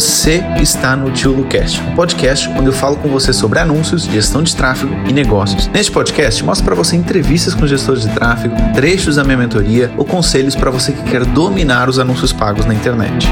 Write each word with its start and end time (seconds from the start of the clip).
Você 0.00 0.40
está 0.58 0.96
no 0.96 1.12
Tio 1.12 1.30
Lucast, 1.30 1.78
um 1.82 1.94
podcast 1.94 2.48
onde 2.48 2.68
eu 2.68 2.72
falo 2.72 2.96
com 2.96 3.08
você 3.10 3.34
sobre 3.34 3.58
anúncios, 3.58 4.04
gestão 4.04 4.42
de 4.42 4.56
tráfego 4.56 4.94
e 5.06 5.12
negócios. 5.12 5.66
Neste 5.66 5.92
podcast, 5.92 6.42
mostro 6.42 6.64
para 6.64 6.74
você 6.74 6.96
entrevistas 6.96 7.54
com 7.54 7.66
gestores 7.66 8.04
de 8.08 8.14
tráfego, 8.14 8.54
trechos 8.74 9.16
da 9.16 9.24
minha 9.24 9.36
mentoria 9.36 9.94
ou 9.98 10.06
conselhos 10.06 10.56
para 10.56 10.70
você 10.70 10.94
que 10.94 11.04
quer 11.04 11.26
dominar 11.26 11.86
os 11.86 11.98
anúncios 11.98 12.32
pagos 12.32 12.64
na 12.64 12.72
internet. 12.72 13.26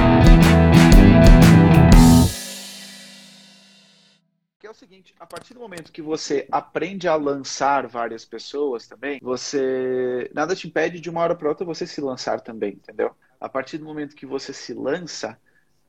é 4.62 4.71
o 4.71 4.75
seguinte, 4.75 5.14
a 5.19 5.25
partir 5.25 5.55
do 5.55 5.61
momento 5.61 5.91
que 5.91 6.03
você 6.03 6.46
aprende 6.53 7.09
a 7.09 7.14
lançar 7.14 7.87
várias 7.87 8.27
pessoas 8.27 8.87
também, 8.87 9.19
você 9.23 10.30
nada 10.35 10.55
te 10.55 10.69
impede 10.69 11.00
de 11.00 11.09
uma 11.09 11.23
hora 11.23 11.35
para 11.35 11.48
outra 11.48 11.64
você 11.64 11.87
se 11.87 12.03
lançar 12.03 12.43
também, 12.43 12.75
entendeu? 12.75 13.12
A 13.41 13.48
partir 13.48 13.79
do 13.79 13.87
momento 13.87 14.14
que 14.14 14.27
você 14.27 14.52
se 14.52 14.74
lança, 14.74 15.38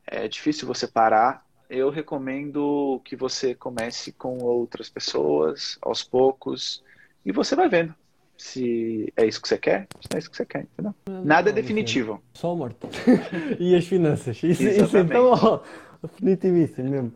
é 0.10 0.28
difícil 0.28 0.68
você 0.68 0.88
parar. 0.88 1.46
Eu 1.70 1.90
recomendo 1.90 3.00
que 3.06 3.16
você 3.16 3.54
comece 3.54 4.12
com 4.12 4.40
outras 4.40 4.90
pessoas, 4.90 5.78
aos 5.82 6.04
poucos, 6.04 6.84
e 7.24 7.32
você 7.32 7.56
vai 7.56 7.70
vendo 7.70 7.94
se 8.40 9.12
é 9.18 9.26
isso 9.26 9.42
que 9.42 9.48
você 9.48 9.58
quer, 9.58 9.88
se 10.00 10.08
não 10.10 10.16
é 10.16 10.20
isso 10.20 10.32
que 10.32 10.38
você 10.38 10.46
quer, 10.46 10.62
entendeu? 10.62 10.96
Nada 11.24 11.50
é 11.50 11.54
definitivo. 11.54 12.22
Só 12.34 12.54
a 12.54 12.56
morte. 12.56 12.78
e 13.60 13.76
as 13.76 13.86
finanças. 13.86 14.42
Isso, 14.42 14.64
isso 14.64 14.98
então, 14.98 15.32
ó, 15.32 15.60
definitivíssimo 16.02 16.90
mesmo. 16.90 17.14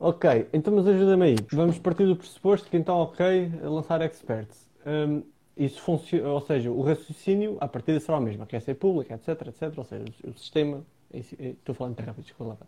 Ok, 0.00 0.48
então 0.52 0.74
mas 0.74 0.88
ajuda-me 0.88 1.26
aí. 1.26 1.36
Vamos 1.52 1.78
partir 1.78 2.06
do 2.06 2.16
pressuposto 2.16 2.68
que 2.68 2.76
então, 2.76 2.96
ok, 2.96 3.52
lançar 3.62 4.00
experts. 4.00 4.66
Um, 4.84 5.22
isso 5.56 5.80
funciona, 5.82 6.28
ou 6.28 6.40
seja, 6.40 6.70
o 6.70 6.82
raciocínio 6.82 7.58
a 7.60 7.68
partir 7.68 8.00
será 8.00 8.18
o 8.18 8.20
mesmo, 8.20 8.46
quer 8.46 8.60
ser 8.62 8.74
público, 8.74 9.12
etc, 9.12 9.48
etc, 9.48 9.72
ou 9.76 9.84
seja, 9.84 10.04
o 10.24 10.32
sistema 10.32 10.82
si, 11.20 11.36
eh, 11.38 11.50
estou 11.50 11.74
falando 11.74 11.96
de 11.96 12.02
rápido, 12.02 12.24
desculpa. 12.24 12.66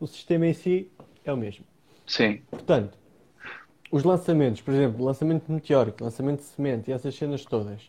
O 0.00 0.06
sistema 0.06 0.46
em 0.46 0.54
si 0.54 0.90
é 1.24 1.32
o 1.32 1.36
mesmo. 1.36 1.64
Sim. 2.06 2.42
Portanto, 2.50 2.98
os 3.90 4.02
lançamentos, 4.02 4.60
por 4.60 4.74
exemplo, 4.74 5.04
lançamento 5.04 5.52
meteórico, 5.52 6.02
lançamento 6.02 6.38
de 6.38 6.46
semente 6.46 6.90
e 6.90 6.92
essas 6.92 7.14
cenas 7.14 7.44
todas, 7.44 7.88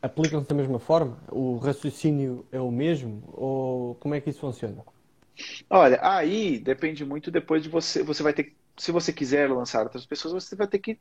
aplicam-se 0.00 0.48
da 0.48 0.54
mesma 0.54 0.78
forma? 0.78 1.18
O 1.30 1.56
raciocínio 1.56 2.46
é 2.52 2.60
o 2.60 2.70
mesmo? 2.70 3.22
Ou 3.32 3.94
como 3.96 4.14
é 4.14 4.20
que 4.20 4.30
isso 4.30 4.40
funciona? 4.40 4.84
Olha, 5.68 5.98
aí 6.02 6.58
depende 6.58 7.04
muito 7.04 7.30
depois 7.30 7.62
de 7.62 7.68
você. 7.68 8.02
Você 8.02 8.22
vai 8.22 8.32
ter, 8.32 8.54
se 8.76 8.92
você 8.92 9.12
quiser 9.12 9.50
lançar 9.50 9.82
outras 9.82 10.06
pessoas, 10.06 10.44
você 10.44 10.54
vai 10.54 10.66
ter 10.66 10.78
que 10.78 10.98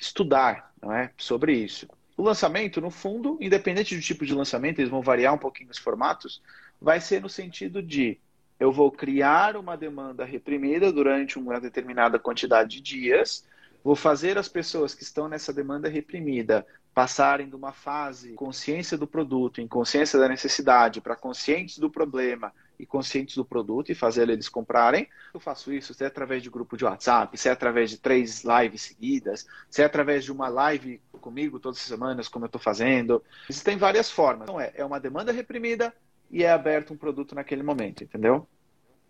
estudar, 0.00 0.72
não 0.80 0.92
é, 0.92 1.10
sobre 1.16 1.52
isso. 1.52 1.88
O 2.16 2.22
lançamento, 2.22 2.80
no 2.80 2.90
fundo, 2.90 3.38
independente 3.40 3.96
do 3.96 4.02
tipo 4.02 4.26
de 4.26 4.34
lançamento, 4.34 4.78
eles 4.78 4.90
vão 4.90 5.00
variar 5.00 5.34
um 5.34 5.38
pouquinho 5.38 5.70
os 5.70 5.78
formatos 5.78 6.42
vai 6.82 7.00
ser 7.00 7.22
no 7.22 7.28
sentido 7.28 7.80
de 7.80 8.18
eu 8.58 8.72
vou 8.72 8.90
criar 8.90 9.56
uma 9.56 9.76
demanda 9.76 10.24
reprimida 10.24 10.92
durante 10.92 11.38
uma 11.38 11.60
determinada 11.60 12.18
quantidade 12.18 12.76
de 12.76 12.80
dias, 12.80 13.46
vou 13.82 13.96
fazer 13.96 14.36
as 14.36 14.48
pessoas 14.48 14.94
que 14.94 15.02
estão 15.02 15.28
nessa 15.28 15.52
demanda 15.52 15.88
reprimida 15.88 16.66
passarem 16.94 17.48
de 17.48 17.56
uma 17.56 17.72
fase 17.72 18.34
consciência 18.34 18.98
do 18.98 19.06
produto, 19.06 19.60
em 19.60 19.66
consciência 19.66 20.18
da 20.18 20.28
necessidade, 20.28 21.00
para 21.00 21.16
conscientes 21.16 21.78
do 21.78 21.90
problema 21.90 22.52
e 22.78 22.84
conscientes 22.84 23.36
do 23.36 23.44
produto 23.44 23.90
e 23.90 23.94
fazer 23.94 24.28
eles 24.28 24.48
comprarem. 24.48 25.08
Eu 25.32 25.40
faço 25.40 25.72
isso 25.72 25.94
se 25.94 26.04
é 26.04 26.06
através 26.06 26.42
de 26.42 26.50
grupo 26.50 26.76
de 26.76 26.84
WhatsApp, 26.84 27.36
se 27.38 27.48
é 27.48 27.52
através 27.52 27.90
de 27.90 27.98
três 27.98 28.44
lives 28.44 28.82
seguidas, 28.82 29.46
se 29.70 29.82
é 29.82 29.84
através 29.84 30.24
de 30.24 30.32
uma 30.32 30.48
live 30.48 31.00
comigo 31.20 31.58
todas 31.58 31.78
as 31.78 31.84
semanas, 31.84 32.28
como 32.28 32.44
eu 32.44 32.46
estou 32.46 32.60
fazendo. 32.60 33.22
Existem 33.48 33.76
várias 33.76 34.10
formas. 34.10 34.42
Então, 34.42 34.60
é, 34.60 34.72
é 34.74 34.84
uma 34.84 35.00
demanda 35.00 35.32
reprimida, 35.32 35.94
e 36.32 36.42
é 36.42 36.50
aberto 36.50 36.94
um 36.94 36.96
produto 36.96 37.34
naquele 37.34 37.62
momento, 37.62 38.02
entendeu? 38.02 38.48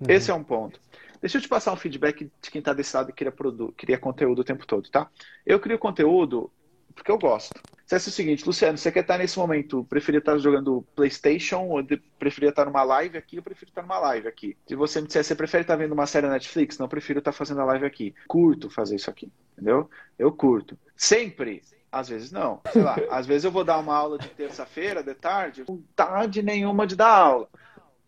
Uhum. 0.01 0.06
Esse 0.09 0.31
é 0.31 0.34
um 0.34 0.42
ponto. 0.42 0.81
Deixa 1.20 1.39
eu 1.39 1.42
te 1.42 1.48
passar 1.48 1.73
um 1.73 1.77
feedback 1.77 2.31
de 2.42 2.51
quem 2.51 2.59
está 2.59 2.73
desse 2.73 2.97
lado 2.97 3.11
e 3.11 3.12
queria, 3.12 3.33
queria 3.77 3.97
conteúdo 3.97 4.41
o 4.41 4.45
tempo 4.45 4.67
todo, 4.67 4.91
tá? 4.91 5.08
Eu 5.47 5.61
crio 5.61 5.79
conteúdo 5.79 6.51
porque 6.92 7.11
eu 7.11 7.19
gosto. 7.19 7.55
Você 7.86 7.95
é 7.95 7.98
o 7.98 8.01
seguinte, 8.01 8.47
Luciano, 8.47 8.79
você 8.79 8.91
quer 8.91 9.01
estar 9.01 9.19
nesse 9.19 9.39
momento, 9.39 9.85
preferia 9.85 10.19
estar 10.19 10.39
jogando 10.39 10.85
PlayStation 10.95 11.69
ou 11.69 11.85
preferia 12.19 12.51
estar 12.51 12.64
numa 12.64 12.83
live 12.83 13.19
aqui, 13.19 13.36
eu 13.36 13.42
prefiro 13.42 13.70
estar 13.70 13.83
numa 13.83 13.98
live 13.98 14.29
aqui. 14.29 14.57
Se 14.67 14.74
você 14.74 15.01
me 15.01 15.07
disser, 15.07 15.23
você 15.23 15.35
prefere 15.35 15.63
estar 15.63 15.77
vendo 15.77 15.92
uma 15.92 16.07
série 16.07 16.27
na 16.27 16.33
Netflix? 16.35 16.79
Não, 16.79 16.86
eu 16.86 16.91
prefiro 16.91 17.18
estar 17.18 17.33
fazendo 17.33 17.61
a 17.61 17.64
live 17.64 17.85
aqui. 17.85 18.14
Curto 18.27 18.70
fazer 18.70 18.97
isso 18.97 19.11
aqui, 19.11 19.30
entendeu? 19.52 19.91
Eu 20.18 20.33
curto. 20.33 20.79
Sempre 20.97 21.63
às 21.92 22.08
vezes 22.08 22.33
não. 22.33 22.63
Sei 22.73 22.83
lá, 22.83 22.97
às 23.11 23.27
vezes 23.27 23.45
eu 23.45 23.51
vou 23.51 23.63
dar 23.63 23.79
uma 23.79 23.95
aula 23.95 24.19
de 24.19 24.29
terça-feira, 24.29 25.03
de 25.03 25.14
tarde, 25.14 25.63
vontade 25.63 26.42
nenhuma 26.42 26.86
de 26.86 26.97
dar 26.97 27.14
aula. 27.14 27.48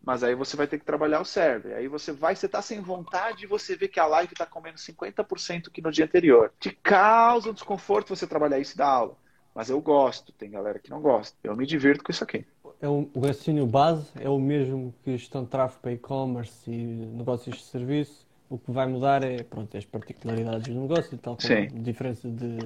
Mas 0.03 0.23
aí 0.23 0.35
você 0.35 0.57
vai 0.57 0.67
ter 0.67 0.77
que 0.77 0.85
trabalhar 0.85 1.21
o 1.21 1.25
cérebro. 1.25 1.75
Aí 1.75 1.87
você 1.87 2.11
vai, 2.11 2.35
você 2.35 2.47
tá 2.47 2.61
sem 2.61 2.79
vontade 2.79 3.43
e 3.43 3.47
você 3.47 3.75
vê 3.75 3.87
que 3.87 3.99
a 3.99 4.05
live 4.05 4.33
está 4.33 4.45
comendo 4.45 4.77
50% 4.77 5.69
que 5.71 5.81
no 5.81 5.91
dia 5.91 6.05
anterior. 6.05 6.51
Te 6.59 6.71
causa 6.71 7.49
um 7.49 7.53
desconforto 7.53 8.15
você 8.15 8.27
trabalhar 8.27 8.59
isso 8.59 8.73
e 8.73 8.77
dar 8.77 8.87
aula. 8.87 9.17
Mas 9.53 9.69
eu 9.69 9.79
gosto, 9.79 10.33
tem 10.33 10.51
galera 10.51 10.79
que 10.79 10.89
não 10.89 11.01
gosta. 11.01 11.35
Eu 11.43 11.55
me 11.55 11.65
divirto 11.65 12.03
com 12.03 12.11
isso 12.11 12.23
aqui. 12.23 12.45
É 12.81 12.89
um, 12.89 13.09
o 13.13 13.19
raciocínio 13.19 13.65
base 13.65 14.11
é 14.19 14.29
o 14.29 14.37
mesmo 14.37 14.93
que 15.03 15.17
gestão 15.17 15.43
de 15.43 15.49
tráfego 15.49 15.81
para 15.81 15.93
e-commerce 15.93 16.69
e 16.69 16.75
negócios 16.75 17.55
de 17.55 17.63
serviço. 17.63 18.25
O 18.47 18.59
que 18.59 18.71
vai 18.71 18.85
mudar 18.85 19.23
é, 19.23 19.41
pronto, 19.41 19.75
as 19.75 19.85
particularidades 19.85 20.67
do 20.67 20.79
negócio, 20.79 21.17
tal 21.17 21.35
como 21.35 21.81
diferença 21.81 22.29
de 22.29 22.59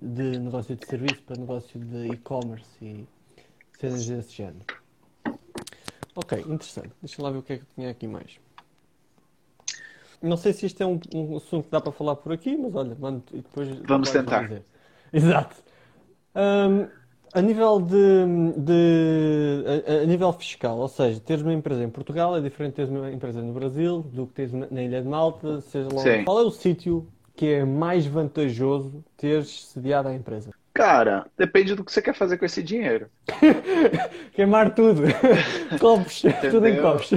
de 0.00 0.38
negócio 0.38 0.74
de 0.74 0.86
serviço 0.86 1.22
para 1.22 1.36
negócio 1.36 1.78
de 1.78 2.08
e-commerce 2.08 2.66
e 2.80 3.06
cenas 3.78 4.06
desse 4.06 4.32
género. 4.32 4.64
Ok, 6.14 6.38
interessante. 6.40 6.90
Deixa 7.00 7.22
lá 7.22 7.30
ver 7.30 7.38
o 7.38 7.42
que 7.42 7.52
é 7.54 7.56
que 7.58 7.62
eu 7.62 7.68
tinha 7.74 7.90
aqui 7.90 8.08
mais. 8.08 8.38
Não 10.22 10.36
sei 10.36 10.52
se 10.52 10.66
isto 10.66 10.82
é 10.82 10.86
um, 10.86 11.00
um 11.14 11.36
assunto 11.36 11.64
que 11.64 11.70
dá 11.70 11.80
para 11.80 11.92
falar 11.92 12.16
por 12.16 12.32
aqui, 12.32 12.56
mas 12.56 12.74
olha, 12.74 12.96
mando 12.98 13.22
e 13.32 13.36
depois. 13.36 13.68
Vamos 13.86 14.10
tentar. 14.10 14.42
Dizer. 14.42 14.64
Exato. 15.12 15.56
Um, 16.34 16.88
a 17.32 17.40
nível 17.40 17.80
de, 17.80 18.26
de 18.58 19.64
a, 19.86 20.02
a, 20.02 20.06
nível 20.06 20.32
fiscal, 20.32 20.78
ou 20.78 20.88
seja, 20.88 21.20
teres 21.20 21.42
uma 21.42 21.52
empresa 21.52 21.82
em 21.82 21.88
Portugal 21.88 22.36
é 22.36 22.40
diferente 22.40 22.72
de 22.72 22.76
teres 22.76 22.90
uma 22.90 23.10
empresa 23.10 23.40
no 23.40 23.52
Brasil 23.52 24.02
do 24.12 24.26
que 24.26 24.34
teres 24.34 24.52
na 24.52 24.82
Ilha 24.82 25.00
de 25.00 25.08
Malta, 25.08 25.60
seja 25.60 25.88
lá 25.92 26.24
qual 26.24 26.40
é 26.40 26.42
o 26.42 26.50
sítio 26.50 27.06
que 27.34 27.46
é 27.46 27.64
mais 27.64 28.06
vantajoso 28.06 29.04
teres 29.16 29.66
sediado 29.66 30.08
a 30.08 30.14
empresa? 30.14 30.50
Cara, 30.72 31.26
depende 31.36 31.74
do 31.74 31.84
que 31.84 31.92
você 31.92 32.00
quer 32.00 32.14
fazer 32.14 32.38
com 32.38 32.44
esse 32.44 32.62
dinheiro. 32.62 33.10
Queimar 34.32 34.74
tudo. 34.74 35.02
copos, 35.80 36.22
tudo 36.50 36.66
em 36.68 36.80
copos. 36.80 37.10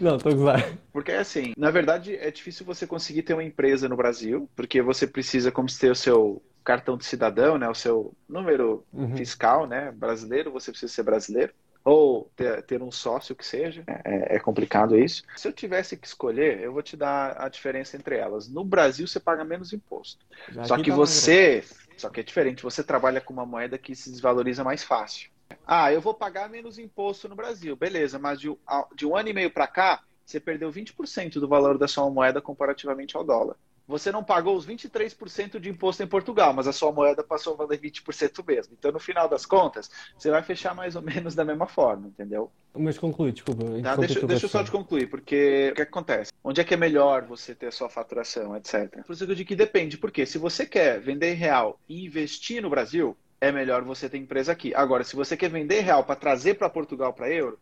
Não, 0.00 0.14
a 0.14 0.18
gozar. 0.18 0.72
Porque 0.92 1.12
assim, 1.12 1.52
na 1.56 1.70
verdade 1.70 2.14
é 2.16 2.30
difícil 2.30 2.64
você 2.64 2.86
conseguir 2.86 3.22
ter 3.22 3.34
uma 3.34 3.44
empresa 3.44 3.88
no 3.88 3.96
Brasil, 3.96 4.48
porque 4.54 4.80
você 4.80 5.06
precisa 5.06 5.50
como 5.50 5.68
ter 5.68 5.90
o 5.90 5.94
seu 5.94 6.42
cartão 6.62 6.96
de 6.96 7.04
cidadão, 7.04 7.58
né, 7.58 7.68
o 7.68 7.74
seu 7.74 8.14
número 8.28 8.84
uhum. 8.92 9.16
fiscal, 9.16 9.66
né, 9.66 9.90
brasileiro, 9.92 10.52
você 10.52 10.70
precisa 10.70 10.92
ser 10.92 11.02
brasileiro 11.02 11.52
ou 11.84 12.30
ter, 12.36 12.62
ter, 12.62 12.82
um 12.82 12.90
sócio 12.90 13.34
que 13.34 13.46
seja, 13.46 13.84
é, 13.86 14.36
é, 14.36 14.38
complicado 14.38 14.98
isso. 14.98 15.22
Se 15.36 15.48
eu 15.48 15.52
tivesse 15.52 15.96
que 15.96 16.06
escolher, 16.06 16.60
eu 16.60 16.72
vou 16.72 16.82
te 16.82 16.96
dar 16.96 17.40
a 17.40 17.48
diferença 17.48 17.96
entre 17.96 18.16
elas. 18.16 18.48
No 18.48 18.64
Brasil, 18.64 19.06
você 19.06 19.18
paga 19.18 19.44
menos 19.44 19.72
imposto. 19.72 20.24
Já 20.50 20.64
só 20.64 20.76
que 20.76 20.90
tá 20.90 20.96
você. 20.96 21.64
Só 21.96 22.08
que 22.08 22.20
é 22.20 22.22
diferente, 22.22 22.62
você 22.62 22.82
trabalha 22.82 23.20
com 23.20 23.32
uma 23.32 23.44
moeda 23.44 23.76
que 23.76 23.94
se 23.94 24.10
desvaloriza 24.10 24.64
mais 24.64 24.82
fácil. 24.82 25.30
Ah, 25.66 25.92
eu 25.92 26.00
vou 26.00 26.14
pagar 26.14 26.48
menos 26.48 26.78
imposto 26.78 27.28
no 27.28 27.36
Brasil, 27.36 27.76
beleza, 27.76 28.18
mas 28.18 28.40
de, 28.40 28.48
de 28.94 29.06
um 29.06 29.16
ano 29.16 29.28
e 29.28 29.32
meio 29.32 29.50
para 29.50 29.66
cá, 29.66 30.02
você 30.24 30.40
perdeu 30.40 30.70
20% 30.70 31.40
do 31.40 31.48
valor 31.48 31.76
da 31.76 31.88
sua 31.88 32.08
moeda 32.10 32.40
comparativamente 32.40 33.16
ao 33.16 33.24
dólar 33.24 33.56
você 33.90 34.12
não 34.12 34.22
pagou 34.22 34.56
os 34.56 34.66
23% 34.66 35.58
de 35.58 35.68
imposto 35.68 36.02
em 36.02 36.06
Portugal, 36.06 36.54
mas 36.54 36.68
a 36.68 36.72
sua 36.72 36.92
moeda 36.92 37.24
passou 37.24 37.54
a 37.54 37.56
valer 37.56 37.78
20% 37.80 38.46
mesmo. 38.46 38.74
Então, 38.78 38.92
no 38.92 39.00
final 39.00 39.28
das 39.28 39.44
contas, 39.44 39.90
você 40.16 40.30
vai 40.30 40.42
fechar 40.42 40.74
mais 40.74 40.94
ou 40.94 41.02
menos 41.02 41.34
da 41.34 41.44
mesma 41.44 41.66
forma, 41.66 42.06
entendeu? 42.06 42.50
Mas 42.72 42.96
conclui, 42.96 43.32
desculpa. 43.32 43.64
Tá, 43.82 43.96
deixa, 43.96 44.24
deixa 44.26 44.44
eu 44.46 44.48
só 44.48 44.62
te 44.62 44.70
concluir, 44.70 45.10
porque 45.10 45.70
o 45.72 45.74
que 45.74 45.82
acontece? 45.82 46.32
Onde 46.44 46.60
é 46.60 46.64
que 46.64 46.72
é 46.72 46.76
melhor 46.76 47.24
você 47.24 47.52
ter 47.52 47.66
a 47.66 47.72
sua 47.72 47.90
faturação, 47.90 48.56
etc. 48.56 49.04
Por 49.04 49.12
isso 49.12 49.26
que 49.26 49.32
eu 49.32 49.36
digo 49.36 49.48
que 49.48 49.56
depende, 49.56 49.98
porque 49.98 50.24
se 50.24 50.38
você 50.38 50.64
quer 50.64 51.00
vender 51.00 51.34
real 51.34 51.78
e 51.88 52.06
investir 52.06 52.62
no 52.62 52.70
Brasil, 52.70 53.16
é 53.40 53.50
melhor 53.50 53.82
você 53.82 54.08
ter 54.08 54.18
empresa 54.18 54.52
aqui. 54.52 54.72
Agora, 54.74 55.02
se 55.02 55.16
você 55.16 55.36
quer 55.36 55.50
vender 55.50 55.80
real 55.80 56.04
para 56.04 56.14
trazer 56.14 56.54
para 56.54 56.70
Portugal 56.70 57.12
para 57.12 57.28
euro, 57.28 57.58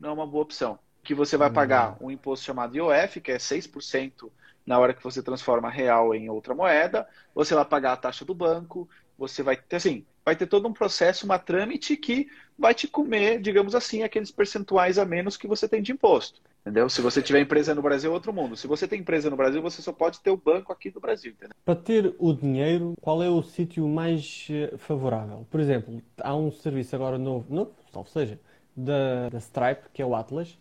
não 0.00 0.10
é 0.10 0.12
uma 0.12 0.26
boa 0.26 0.44
opção. 0.44 0.78
Que 1.02 1.14
você 1.14 1.36
vai 1.36 1.50
hum. 1.50 1.52
pagar 1.52 1.96
um 2.00 2.10
imposto 2.10 2.44
chamado 2.44 2.76
IOF, 2.76 3.20
que 3.20 3.32
é 3.32 3.38
6% 3.38 4.30
na 4.66 4.78
hora 4.78 4.94
que 4.94 5.02
você 5.02 5.22
transforma 5.22 5.68
real 5.68 6.14
em 6.14 6.28
outra 6.30 6.54
moeda, 6.54 7.06
você 7.34 7.54
vai 7.54 7.64
pagar 7.64 7.92
a 7.92 7.96
taxa 7.96 8.24
do 8.24 8.34
banco, 8.34 8.88
você 9.18 9.42
vai 9.42 9.56
ter 9.56 9.76
assim, 9.76 10.04
vai 10.24 10.36
ter 10.36 10.46
todo 10.46 10.68
um 10.68 10.72
processo, 10.72 11.24
uma 11.24 11.38
trâmite 11.38 11.96
que 11.96 12.28
vai 12.58 12.74
te 12.74 12.86
comer, 12.86 13.40
digamos 13.40 13.74
assim, 13.74 14.02
aqueles 14.02 14.30
percentuais 14.30 14.98
a 14.98 15.04
menos 15.04 15.36
que 15.36 15.48
você 15.48 15.68
tem 15.68 15.82
de 15.82 15.92
imposto. 15.92 16.40
Entendeu? 16.60 16.88
Se 16.88 17.00
você 17.00 17.20
tiver 17.20 17.40
empresa 17.40 17.74
no 17.74 17.82
Brasil, 17.82 18.08
é 18.08 18.14
outro 18.14 18.32
mundo. 18.32 18.56
Se 18.56 18.68
você 18.68 18.86
tem 18.86 19.00
empresa 19.00 19.28
no 19.28 19.36
Brasil, 19.36 19.60
você 19.60 19.82
só 19.82 19.92
pode 19.92 20.20
ter 20.20 20.30
o 20.30 20.36
banco 20.36 20.72
aqui 20.72 20.90
do 20.90 21.00
Brasil. 21.00 21.32
Entendeu? 21.32 21.56
Para 21.64 21.74
ter 21.74 22.14
o 22.20 22.32
dinheiro, 22.32 22.94
qual 23.00 23.20
é 23.20 23.28
o 23.28 23.42
sítio 23.42 23.88
mais 23.88 24.46
eh, 24.48 24.72
favorável? 24.78 25.44
Por 25.50 25.58
exemplo, 25.58 26.00
há 26.20 26.36
um 26.36 26.52
serviço 26.52 26.94
agora 26.94 27.18
novo, 27.18 27.52
novo, 27.52 27.72
ou 27.92 28.06
seja, 28.06 28.38
da, 28.76 29.28
da 29.28 29.38
Stripe, 29.38 29.88
que 29.92 30.00
é 30.00 30.06
o 30.06 30.14
Atlas, 30.14 30.56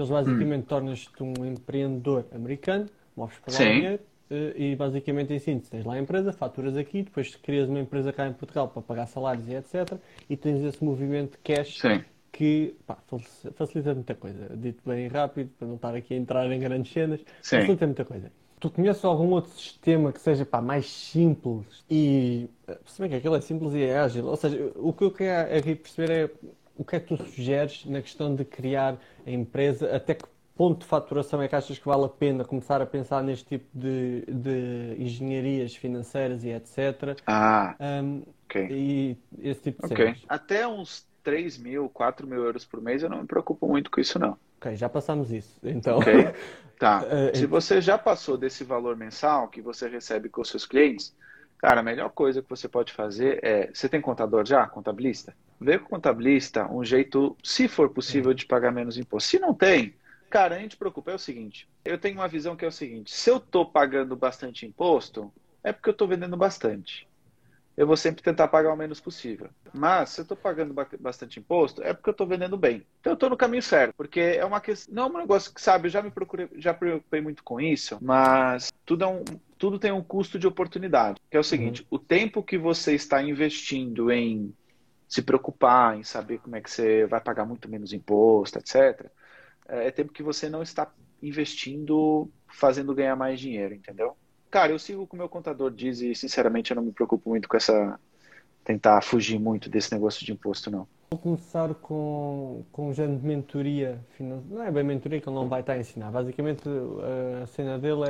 eles 0.00 0.10
basicamente 0.10 0.64
hum. 0.64 0.68
tornas-te 0.68 1.22
um 1.22 1.44
empreendedor 1.44 2.24
americano, 2.34 2.86
moves 3.16 3.38
para 3.38 3.52
lá 3.52 3.72
dinheiro 3.72 4.00
eh, 4.30 4.52
e 4.56 4.76
basicamente 4.76 5.32
em 5.32 5.38
síntese 5.38 5.70
tens 5.70 5.84
lá 5.84 5.94
a 5.94 5.98
empresa, 5.98 6.32
faturas 6.32 6.76
aqui, 6.76 7.02
depois 7.02 7.34
crias 7.36 7.68
uma 7.68 7.80
empresa 7.80 8.12
cá 8.12 8.26
em 8.26 8.32
Portugal 8.32 8.68
para 8.68 8.82
pagar 8.82 9.06
salários 9.06 9.46
e 9.48 9.54
etc. 9.54 9.98
E 10.28 10.36
tens 10.36 10.62
esse 10.64 10.82
movimento 10.84 11.32
de 11.32 11.38
cash 11.38 11.78
Sim. 11.78 12.02
que 12.32 12.74
pá, 12.86 12.98
facilita 13.54 13.94
muita 13.94 14.14
coisa. 14.14 14.56
Dito 14.56 14.82
bem 14.84 15.08
rápido, 15.08 15.50
para 15.58 15.68
não 15.68 15.76
estar 15.76 15.94
aqui 15.94 16.14
a 16.14 16.16
entrar 16.16 16.50
em 16.50 16.58
grandes 16.58 16.92
cenas, 16.92 17.20
Sim. 17.40 17.60
facilita 17.60 17.86
muita 17.86 18.04
coisa. 18.04 18.32
Tu 18.58 18.70
conheces 18.70 19.04
algum 19.04 19.32
outro 19.32 19.52
sistema 19.52 20.10
que 20.12 20.20
seja 20.20 20.44
pá, 20.44 20.62
mais 20.62 20.90
simples 20.90 21.84
e. 21.90 22.48
Se 22.86 23.00
bem 23.00 23.10
que 23.10 23.16
aquele 23.16 23.36
é 23.36 23.40
simples 23.40 23.74
e 23.74 23.82
é 23.82 23.98
ágil. 23.98 24.26
Ou 24.26 24.36
seja, 24.36 24.72
o 24.76 24.92
que 24.92 25.04
eu 25.04 25.10
quero 25.10 25.56
aqui 25.56 25.74
perceber 25.74 26.10
é 26.10 26.30
que 26.86 26.96
é 26.96 27.00
que 27.00 27.16
tu 27.16 27.22
sugeres 27.24 27.84
na 27.86 28.00
questão 28.00 28.34
de 28.34 28.44
criar 28.44 28.98
a 29.26 29.30
empresa, 29.30 29.94
até 29.94 30.14
que 30.14 30.24
ponto 30.56 30.80
de 30.80 30.86
faturação 30.86 31.42
é 31.42 31.48
que 31.48 31.54
achas 31.54 31.78
que 31.78 31.84
vale 31.86 32.04
a 32.04 32.08
pena 32.08 32.44
começar 32.44 32.80
a 32.80 32.86
pensar 32.86 33.22
neste 33.22 33.44
tipo 33.44 33.66
de, 33.74 34.24
de 34.26 34.96
engenharias 34.98 35.76
financeiras 35.76 36.42
e 36.44 36.50
etc. 36.50 37.20
Ah, 37.26 37.76
um, 37.78 38.22
ok. 38.46 38.66
E 38.70 39.16
esse 39.38 39.60
tipo 39.60 39.86
de 39.86 39.92
okay. 39.92 40.14
Até 40.28 40.66
uns 40.66 41.06
3 41.22 41.58
mil, 41.58 41.88
4 41.90 42.26
mil 42.26 42.42
euros 42.42 42.64
por 42.64 42.80
mês, 42.80 43.02
eu 43.02 43.10
não 43.10 43.20
me 43.20 43.26
preocupo 43.26 43.68
muito 43.68 43.90
com 43.90 44.00
isso, 44.00 44.18
não. 44.18 44.38
Ok, 44.58 44.74
já 44.76 44.88
passamos 44.88 45.30
isso. 45.30 45.58
Então. 45.62 45.98
Ok. 45.98 46.32
Tá. 46.78 47.02
Uh, 47.02 47.34
Se 47.36 47.46
você 47.46 47.80
já 47.80 47.98
passou 47.98 48.36
desse 48.38 48.64
valor 48.64 48.96
mensal 48.96 49.48
que 49.48 49.60
você 49.60 49.88
recebe 49.88 50.28
com 50.28 50.40
os 50.40 50.48
seus 50.48 50.64
clientes, 50.64 51.14
cara, 51.58 51.80
a 51.80 51.82
melhor 51.82 52.10
coisa 52.10 52.40
que 52.40 52.48
você 52.48 52.68
pode 52.68 52.92
fazer 52.92 53.40
é. 53.42 53.70
Você 53.72 53.88
tem 53.88 54.00
contador 54.00 54.46
já? 54.46 54.66
Contabilista? 54.66 55.34
Vê 55.60 55.78
com 55.78 55.86
o 55.86 55.88
contabilista 55.90 56.70
um 56.70 56.84
jeito, 56.84 57.36
se 57.42 57.68
for 57.68 57.90
possível, 57.90 58.34
de 58.34 58.46
pagar 58.46 58.72
menos 58.72 58.98
imposto. 58.98 59.30
Se 59.30 59.38
não 59.38 59.54
tem, 59.54 59.94
cara, 60.28 60.56
a 60.56 60.58
gente 60.58 60.76
preocupa. 60.76 61.10
É 61.10 61.14
o 61.14 61.18
seguinte: 61.18 61.68
eu 61.84 61.98
tenho 61.98 62.16
uma 62.16 62.28
visão 62.28 62.56
que 62.56 62.64
é 62.64 62.68
o 62.68 62.72
seguinte: 62.72 63.10
se 63.10 63.30
eu 63.30 63.38
estou 63.38 63.64
pagando 63.66 64.14
bastante 64.16 64.66
imposto, 64.66 65.32
é 65.62 65.72
porque 65.72 65.88
eu 65.88 65.92
estou 65.92 66.08
vendendo 66.08 66.36
bastante 66.36 67.06
eu 67.76 67.86
vou 67.86 67.96
sempre 67.96 68.22
tentar 68.22 68.48
pagar 68.48 68.72
o 68.72 68.76
menos 68.76 69.00
possível. 69.00 69.50
Mas 69.72 70.10
se 70.10 70.20
eu 70.20 70.22
estou 70.22 70.36
pagando 70.36 70.74
bastante 70.98 71.38
imposto, 71.38 71.82
é 71.82 71.92
porque 71.92 72.08
eu 72.08 72.12
estou 72.12 72.26
vendendo 72.26 72.56
bem. 72.56 72.86
Então 73.00 73.12
eu 73.12 73.14
estou 73.14 73.28
no 73.28 73.36
caminho 73.36 73.62
certo, 73.62 73.94
porque 73.94 74.20
é 74.20 74.44
uma 74.44 74.60
questão, 74.60 74.94
não 74.94 75.02
é 75.04 75.06
um 75.06 75.18
negócio 75.18 75.52
que 75.52 75.60
sabe, 75.60 75.86
eu 75.86 75.90
já 75.90 76.00
me 76.00 76.10
procurei, 76.10 76.48
já 76.56 76.72
preocupei 76.72 77.20
muito 77.20 77.44
com 77.44 77.60
isso, 77.60 77.98
mas 78.00 78.72
tudo 78.86 79.04
é 79.04 79.06
um, 79.06 79.22
tudo 79.58 79.78
tem 79.78 79.92
um 79.92 80.02
custo 80.02 80.38
de 80.38 80.46
oportunidade, 80.46 81.20
que 81.30 81.36
é 81.36 81.40
o 81.40 81.44
seguinte, 81.44 81.82
uhum. 81.82 81.88
o 81.90 81.98
tempo 81.98 82.42
que 82.42 82.56
você 82.56 82.94
está 82.94 83.22
investindo 83.22 84.10
em 84.10 84.54
se 85.08 85.22
preocupar, 85.22 85.98
em 85.98 86.02
saber 86.02 86.38
como 86.38 86.56
é 86.56 86.60
que 86.60 86.70
você 86.70 87.06
vai 87.06 87.20
pagar 87.20 87.44
muito 87.44 87.68
menos 87.68 87.92
imposto, 87.92 88.58
etc, 88.58 89.08
é 89.68 89.90
tempo 89.90 90.12
que 90.12 90.22
você 90.22 90.48
não 90.48 90.62
está 90.62 90.90
investindo 91.22 92.30
fazendo 92.48 92.94
ganhar 92.94 93.16
mais 93.16 93.40
dinheiro, 93.40 93.74
entendeu? 93.74 94.16
Cara, 94.50 94.72
eu 94.72 94.78
sigo 94.78 95.02
o 95.02 95.06
que 95.06 95.14
o 95.14 95.18
meu 95.18 95.28
contador 95.28 95.70
diz 95.70 96.00
e, 96.00 96.14
sinceramente, 96.14 96.70
eu 96.70 96.76
não 96.76 96.82
me 96.82 96.92
preocupo 96.92 97.28
muito 97.28 97.48
com 97.48 97.56
essa. 97.56 97.98
tentar 98.64 99.02
fugir 99.02 99.38
muito 99.38 99.68
desse 99.68 99.92
negócio 99.92 100.24
de 100.24 100.32
imposto, 100.32 100.70
não. 100.70 100.86
Vou 101.10 101.20
começar 101.20 101.72
com, 101.74 102.64
com 102.72 102.88
um 102.88 102.92
género 102.92 103.18
de 103.18 103.26
mentoria 103.26 104.00
financeira. 104.16 104.54
Não 104.54 104.62
é 104.62 104.70
bem 104.70 104.84
mentoria 104.84 105.20
que 105.20 105.28
ele 105.28 105.36
não 105.36 105.48
vai 105.48 105.60
estar 105.60 105.74
a 105.74 105.78
ensinar. 105.78 106.10
Basicamente, 106.10 106.62
a 107.42 107.46
cena 107.46 107.78
dele 107.78 108.02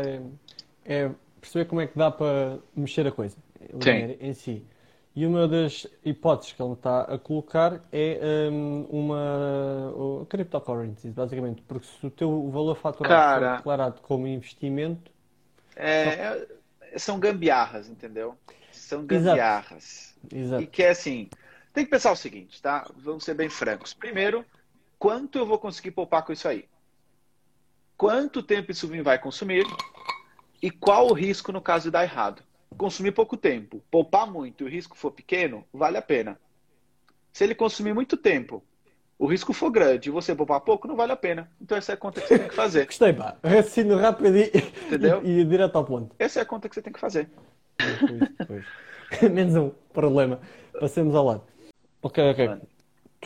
é, 0.84 1.04
é 1.04 1.10
perceber 1.40 1.64
como 1.66 1.81
é 1.81 1.87
que 1.87 1.99
dá 1.99 2.10
para 2.10 2.58
mexer 2.75 3.06
a 3.06 3.12
coisa, 3.12 3.37
o 3.72 3.82
Sim. 3.82 3.92
dinheiro 3.92 4.16
em 4.20 4.34
si. 4.34 4.64
E 5.16 5.24
uma 5.24 5.48
das 5.48 5.86
hipóteses 6.04 6.52
que 6.52 6.62
ele 6.62 6.74
está 6.74 7.00
a 7.00 7.18
colocar 7.18 7.80
é 7.90 8.50
um, 8.52 8.82
uma 8.90 10.26
cryptocurrencies, 10.28 11.10
basicamente, 11.10 11.62
porque 11.62 11.86
se 11.86 12.06
o 12.06 12.10
teu 12.10 12.50
valor 12.50 12.76
faturado 12.76 13.14
Cara... 13.14 13.50
for 13.50 13.56
declarado 13.56 14.00
como 14.02 14.26
investimento, 14.28 15.10
é, 15.74 16.46
são 16.98 17.18
gambiarras, 17.18 17.88
entendeu? 17.88 18.36
São 18.70 19.06
gambiarras. 19.06 20.14
Exato. 20.30 20.36
Exato. 20.36 20.62
E 20.62 20.66
que 20.66 20.82
é 20.82 20.90
assim, 20.90 21.30
tem 21.72 21.84
que 21.84 21.90
pensar 21.90 22.12
o 22.12 22.16
seguinte, 22.16 22.60
tá? 22.60 22.86
Vamos 22.96 23.24
ser 23.24 23.32
bem 23.32 23.48
francos. 23.48 23.94
Primeiro, 23.94 24.44
quanto 24.98 25.38
eu 25.38 25.46
vou 25.46 25.58
conseguir 25.58 25.92
poupar 25.92 26.24
com 26.24 26.32
isso 26.32 26.46
aí? 26.46 26.68
Quanto 27.96 28.42
tempo 28.42 28.70
isso 28.70 28.86
vai 29.02 29.18
consumir? 29.18 29.64
E 30.60 30.70
qual 30.70 31.08
o 31.08 31.14
risco 31.14 31.52
no 31.52 31.60
caso 31.62 31.84
de 31.84 31.90
dar 31.90 32.02
errado? 32.02 32.42
Consumir 32.76 33.12
pouco 33.12 33.36
tempo, 33.36 33.82
poupar 33.90 34.30
muito 34.30 34.62
e 34.62 34.66
o 34.66 34.70
risco 34.70 34.96
for 34.96 35.10
pequeno, 35.10 35.64
vale 35.72 35.96
a 35.96 36.02
pena. 36.02 36.38
Se 37.32 37.44
ele 37.44 37.54
consumir 37.54 37.94
muito 37.94 38.16
tempo 38.16 38.62
o 39.18 39.26
risco 39.26 39.52
for 39.52 39.70
grande 39.70 40.08
e 40.08 40.12
você 40.12 40.34
poupar 40.34 40.60
pouco, 40.60 40.86
não 40.86 40.96
vale 40.96 41.12
a 41.12 41.16
pena. 41.16 41.50
Então 41.60 41.76
essa 41.76 41.92
é 41.92 41.94
a 41.94 41.96
conta 41.96 42.20
que 42.20 42.28
você 42.28 42.38
tem 42.38 42.48
que 42.48 42.54
fazer. 42.54 42.84
Gostei, 42.86 43.12
pá. 43.12 43.36
Raciocínio 43.42 43.96
rápido 43.96 44.36
e, 44.36 44.50
Entendeu? 44.86 45.22
e, 45.24 45.40
e 45.40 45.44
direto 45.44 45.76
ao 45.76 45.84
ponto. 45.84 46.14
Essa 46.18 46.40
é 46.40 46.42
a 46.42 46.46
conta 46.46 46.68
que 46.68 46.74
você 46.74 46.82
tem 46.82 46.92
que 46.92 47.00
fazer. 47.00 47.28
Pois, 47.78 48.46
pois. 48.46 48.64
Menos 49.32 49.54
um 49.54 49.70
problema. 49.92 50.40
Passemos 50.78 51.14
ao 51.14 51.24
lado. 51.24 51.42
Ok, 52.02 52.30
ok. 52.30 52.48
Mano. 52.48 52.62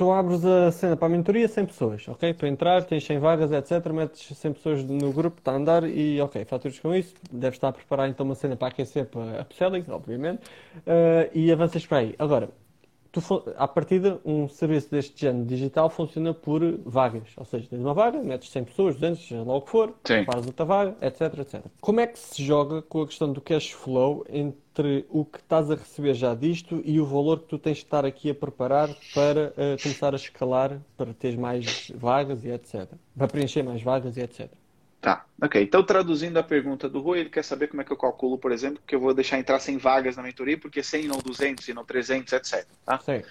Tu 0.00 0.11
abres 0.11 0.43
a 0.47 0.73
cena 0.73 0.97
para 0.97 1.08
a 1.08 1.11
mentoria 1.11 1.47
100 1.47 1.67
pessoas, 1.67 2.08
ok? 2.08 2.32
Tu 2.32 2.47
entrar, 2.47 2.82
tens 2.85 3.05
100 3.05 3.19
vagas, 3.19 3.52
etc. 3.52 3.87
Metes 3.93 4.35
100 4.35 4.52
pessoas 4.55 4.82
no 4.82 5.12
grupo, 5.12 5.41
está 5.41 5.52
a 5.52 5.56
andar 5.56 5.85
e, 5.85 6.19
ok, 6.23 6.43
faturas 6.47 6.79
com 6.79 6.94
isso. 6.94 7.12
Deves 7.31 7.58
estar 7.58 7.69
a 7.69 7.73
preparar 7.73 8.08
então 8.08 8.25
uma 8.25 8.35
cena 8.35 8.56
para 8.56 8.69
aquecer 8.69 9.05
para 9.05 9.43
upselling, 9.43 9.85
obviamente. 9.91 10.41
Uh, 10.87 11.29
e 11.35 11.52
avanças 11.52 11.85
para 11.85 11.99
aí. 11.99 12.14
Agora, 12.19 12.49
tu, 13.12 13.20
à 13.58 13.69
partida, 13.69 14.19
um 14.25 14.49
serviço 14.49 14.91
deste 14.91 15.20
género 15.20 15.44
digital 15.44 15.91
funciona 15.91 16.32
por 16.32 16.62
vagas. 16.87 17.29
Ou 17.37 17.44
seja, 17.44 17.67
tens 17.69 17.81
uma 17.81 17.93
vaga, 17.93 18.23
metes 18.23 18.50
100 18.50 18.64
pessoas, 18.64 18.94
200, 18.94 19.29
seja 19.29 19.43
lá 19.43 19.55
o 19.55 19.61
que 19.61 19.69
for, 19.70 19.94
fazes 20.25 20.47
outra 20.47 20.64
vaga, 20.64 20.97
etc, 21.02 21.38
etc. 21.41 21.62
Como 21.79 22.00
é 22.00 22.06
que 22.06 22.19
se 22.19 22.43
joga 22.43 22.81
com 22.81 23.02
a 23.02 23.06
questão 23.06 23.31
do 23.31 23.43
cash 23.43 23.73
flow 23.73 24.25
entre 24.31 24.58
o 25.08 25.24
que 25.24 25.38
estás 25.38 25.70
a 25.70 25.74
receber 25.74 26.14
já 26.14 26.34
disto 26.34 26.82
e 26.84 27.00
o 27.00 27.06
valor 27.06 27.40
que 27.40 27.46
tu 27.46 27.58
tens 27.58 27.78
de 27.78 27.84
estar 27.84 28.04
aqui 28.04 28.30
a 28.30 28.34
preparar 28.34 28.88
para 29.14 29.48
uh, 29.48 29.82
começar 29.82 30.12
a 30.12 30.16
escalar, 30.16 30.80
para 30.96 31.12
teres 31.14 31.36
mais 31.36 31.90
vagas 31.94 32.44
e 32.44 32.50
etc. 32.50 32.88
Para 33.16 33.28
preencher 33.28 33.62
mais 33.62 33.82
vagas 33.82 34.16
e 34.16 34.20
etc. 34.20 34.50
Tá, 35.00 35.24
ok. 35.40 35.62
Então, 35.62 35.82
traduzindo 35.82 36.36
a 36.36 36.42
pergunta 36.42 36.88
do 36.88 37.00
Rui, 37.00 37.20
ele 37.20 37.30
quer 37.30 37.42
saber 37.42 37.68
como 37.68 37.80
é 37.80 37.84
que 37.84 37.90
eu 37.90 37.96
calculo, 37.96 38.36
por 38.36 38.52
exemplo, 38.52 38.82
que 38.86 38.94
eu 38.94 39.00
vou 39.00 39.14
deixar 39.14 39.38
entrar 39.38 39.58
100 39.58 39.78
vagas 39.78 40.16
na 40.16 40.22
mentoria, 40.22 40.58
porque 40.58 40.82
100 40.82 41.08
não 41.08 41.18
200 41.18 41.66
e 41.68 41.72
não 41.72 41.84
300, 41.84 42.32
etc. 42.34 42.66
Tá? 42.84 42.98
Sim. 42.98 43.22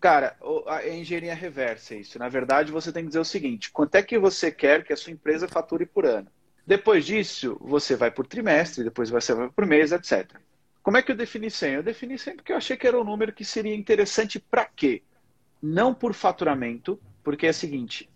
Cara, 0.00 0.34
a 0.66 0.88
engenharia 0.88 1.34
reversa 1.34 1.94
é 1.94 1.98
isso. 1.98 2.18
Na 2.18 2.28
verdade, 2.28 2.72
você 2.72 2.90
tem 2.90 3.02
que 3.02 3.08
dizer 3.08 3.20
o 3.20 3.24
seguinte: 3.24 3.70
quanto 3.70 3.94
é 3.96 4.02
que 4.02 4.18
você 4.18 4.50
quer 4.50 4.82
que 4.82 4.94
a 4.94 4.96
sua 4.96 5.12
empresa 5.12 5.46
fature 5.46 5.84
por 5.84 6.06
ano? 6.06 6.26
Depois 6.66 7.04
disso, 7.04 7.58
você 7.60 7.96
vai 7.96 8.10
por 8.10 8.26
trimestre, 8.26 8.84
depois 8.84 9.10
você 9.10 9.34
vai 9.34 9.50
por 9.50 9.66
mês, 9.66 9.92
etc. 9.92 10.30
Como 10.82 10.96
é 10.96 11.02
que 11.02 11.12
eu 11.12 11.16
defini 11.16 11.50
100? 11.50 11.74
Eu 11.74 11.82
defini 11.82 12.18
100 12.18 12.36
porque 12.36 12.52
eu 12.52 12.56
achei 12.56 12.76
que 12.76 12.86
era 12.86 13.00
um 13.00 13.04
número 13.04 13.32
que 13.32 13.44
seria 13.44 13.74
interessante 13.74 14.38
para 14.38 14.64
quê? 14.64 15.02
Não 15.62 15.92
por 15.92 16.14
faturamento, 16.14 17.00
porque 17.22 17.46
é 17.46 17.50
o 17.50 17.54
seguinte: 17.54 18.08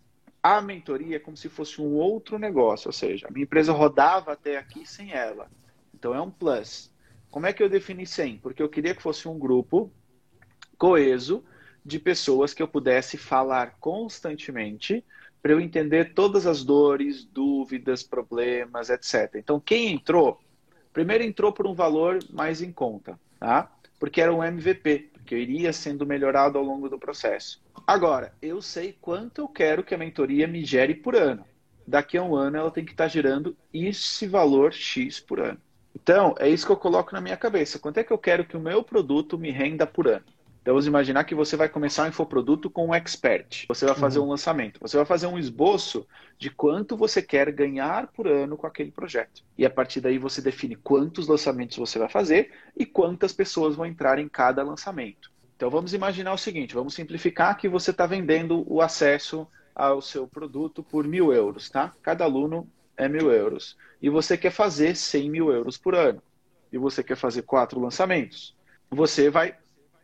a 0.43 0.61
mentoria 0.61 1.17
é 1.17 1.21
como 1.21 1.37
se 1.37 1.49
fosse 1.49 1.81
um 1.81 1.95
outro 1.95 2.39
negócio, 2.39 2.89
ou 2.89 2.93
seja, 2.93 3.27
a 3.27 3.31
minha 3.31 3.45
empresa 3.45 3.73
rodava 3.73 4.33
até 4.33 4.57
aqui 4.57 4.87
sem 4.87 5.13
ela. 5.13 5.51
Então 5.95 6.15
é 6.15 6.21
um 6.21 6.31
plus. 6.31 6.93
Como 7.31 7.47
é 7.47 7.53
que 7.53 7.63
eu 7.63 7.69
defini 7.69 8.07
100? 8.07 8.39
Porque 8.39 8.63
eu 8.63 8.69
queria 8.69 8.95
que 8.95 9.03
fosse 9.03 9.27
um 9.27 9.39
grupo 9.39 9.91
coeso 10.77 11.45
de 11.85 11.99
pessoas 11.99 12.55
que 12.55 12.63
eu 12.63 12.69
pudesse 12.69 13.17
falar 13.17 13.77
constantemente 13.81 15.05
para 15.43 15.53
eu 15.53 15.61
entender 15.61 16.15
todas 16.15 16.47
as 16.47 16.63
dores, 16.63 17.25
dúvidas, 17.25 18.03
problemas, 18.03 18.89
etc. 18.89 19.35
Então 19.37 19.59
quem 19.59 19.93
entrou, 19.93 20.41
primeiro 20.95 21.25
entrou 21.25 21.53
por 21.53 21.67
um 21.67 21.75
valor 21.75 22.21
mais 22.33 22.63
em 22.63 22.73
conta, 22.73 23.21
tá? 23.39 23.71
Porque 23.99 24.21
era 24.21 24.33
um 24.33 24.43
MVP, 24.43 25.11
porque 25.13 25.37
iria 25.37 25.73
sendo 25.73 26.07
melhorado 26.07 26.57
ao 26.57 26.65
longo 26.65 26.89
do 26.89 26.99
processo. 26.99 27.61
Agora, 27.87 28.33
eu 28.41 28.63
sei 28.63 28.97
quanto 28.99 29.43
eu 29.43 29.49
quero 29.49 29.83
que 29.83 29.95
a 29.95 29.99
mentoria 29.99 30.47
me 30.47 30.65
gere 30.65 30.95
por 30.95 31.15
ano. 31.15 31.45
Daqui 31.87 32.17
a 32.17 32.23
um 32.23 32.35
ano 32.35 32.57
ela 32.57 32.71
tem 32.71 32.85
que 32.85 32.93
estar 32.93 33.09
gerando 33.09 33.55
esse 33.73 34.27
valor 34.27 34.73
X 34.73 35.21
por 35.21 35.41
ano. 35.41 35.59
Então, 35.95 36.35
é 36.39 36.49
isso 36.49 36.65
que 36.65 36.73
eu 36.73 36.77
coloco 36.77 37.13
na 37.13 37.21
minha 37.21 37.37
cabeça. 37.37 37.79
Quanto 37.79 37.99
é 37.99 38.05
que 38.05 38.13
eu 38.13 38.19
quero 38.19 38.45
que 38.45 38.57
o 38.57 38.61
meu 38.61 38.83
produto 38.83 39.39
me 39.39 39.51
renda 39.51 39.87
por 39.87 40.09
ano? 40.09 40.25
Então, 40.65 40.73
vamos 40.73 40.87
imaginar 40.87 41.25
que 41.25 41.35
você 41.35 41.59
vai 41.59 41.69
começar 41.69 42.05
um 42.05 42.09
infoproduto 42.09 42.71
com 42.71 42.87
um 42.87 42.95
expert. 42.95 43.67
Você 43.69 43.85
vai 43.85 43.95
fazer 43.95 44.19
uhum. 44.19 44.25
um 44.25 44.29
lançamento. 44.31 44.81
Você 44.81 44.97
vai 44.97 45.05
fazer 45.05 45.27
um 45.27 45.39
esboço 45.39 46.07
de 46.39 46.49
quanto 46.49 46.97
você 46.97 47.21
quer 47.21 47.53
ganhar 47.53 48.07
por 48.07 48.27
ano 48.27 48.57
com 48.57 48.67
aquele 48.67 48.91
projeto. 48.91 49.45
E 49.59 49.67
a 49.67 49.69
partir 49.69 50.01
daí 50.01 50.17
você 50.17 50.41
define 50.41 50.75
quantos 50.75 51.29
lançamentos 51.29 51.77
você 51.77 51.99
vai 51.99 52.09
fazer 52.09 52.51
e 52.75 52.87
quantas 52.87 53.31
pessoas 53.31 53.77
vão 53.77 53.85
entrar 53.85 54.19
em 54.19 54.27
cada 54.27 54.63
lançamento. 54.63 55.31
Então 55.55 55.69
vamos 55.69 55.93
imaginar 55.93 56.33
o 56.33 56.39
seguinte: 56.39 56.75
vamos 56.75 56.95
simplificar 56.95 57.59
que 57.59 57.69
você 57.69 57.91
está 57.91 58.07
vendendo 58.07 58.65
o 58.67 58.81
acesso 58.81 59.47
ao 59.75 60.01
seu 60.01 60.27
produto 60.27 60.83
por 60.83 61.07
mil 61.07 61.31
euros, 61.31 61.69
tá? 61.69 61.93
Cada 62.01 62.25
aluno 62.25 62.67
é 62.97 63.07
mil 63.07 63.31
euros. 63.31 63.77
E 64.01 64.09
você 64.09 64.35
quer 64.39 64.51
fazer 64.51 64.97
100 64.97 65.29
mil 65.29 65.53
euros 65.53 65.77
por 65.77 65.95
ano. 65.95 66.23
E 66.73 66.79
você 66.79 67.05
quer 67.05 67.19
fazer 67.19 67.43
quatro 67.43 67.79
lançamentos. 67.79 68.57
Você 68.91 69.29
vai, 69.29 69.57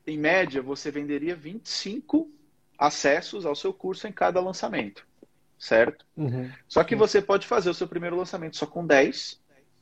em 0.06 0.18
média, 0.18 0.62
você 0.62 0.90
venderia 0.90 1.34
25 1.34 2.30
acessos 2.78 3.44
ao 3.44 3.54
seu 3.54 3.72
curso 3.72 4.08
em 4.08 4.12
cada 4.12 4.40
lançamento. 4.40 5.06
certo? 5.58 6.06
Uhum. 6.16 6.50
Só 6.66 6.82
que 6.82 6.96
você 6.96 7.20
pode 7.20 7.46
fazer 7.46 7.68
o 7.68 7.74
seu 7.74 7.86
primeiro 7.86 8.16
lançamento 8.16 8.56
só 8.56 8.66
com 8.66 8.86
10, 8.86 9.38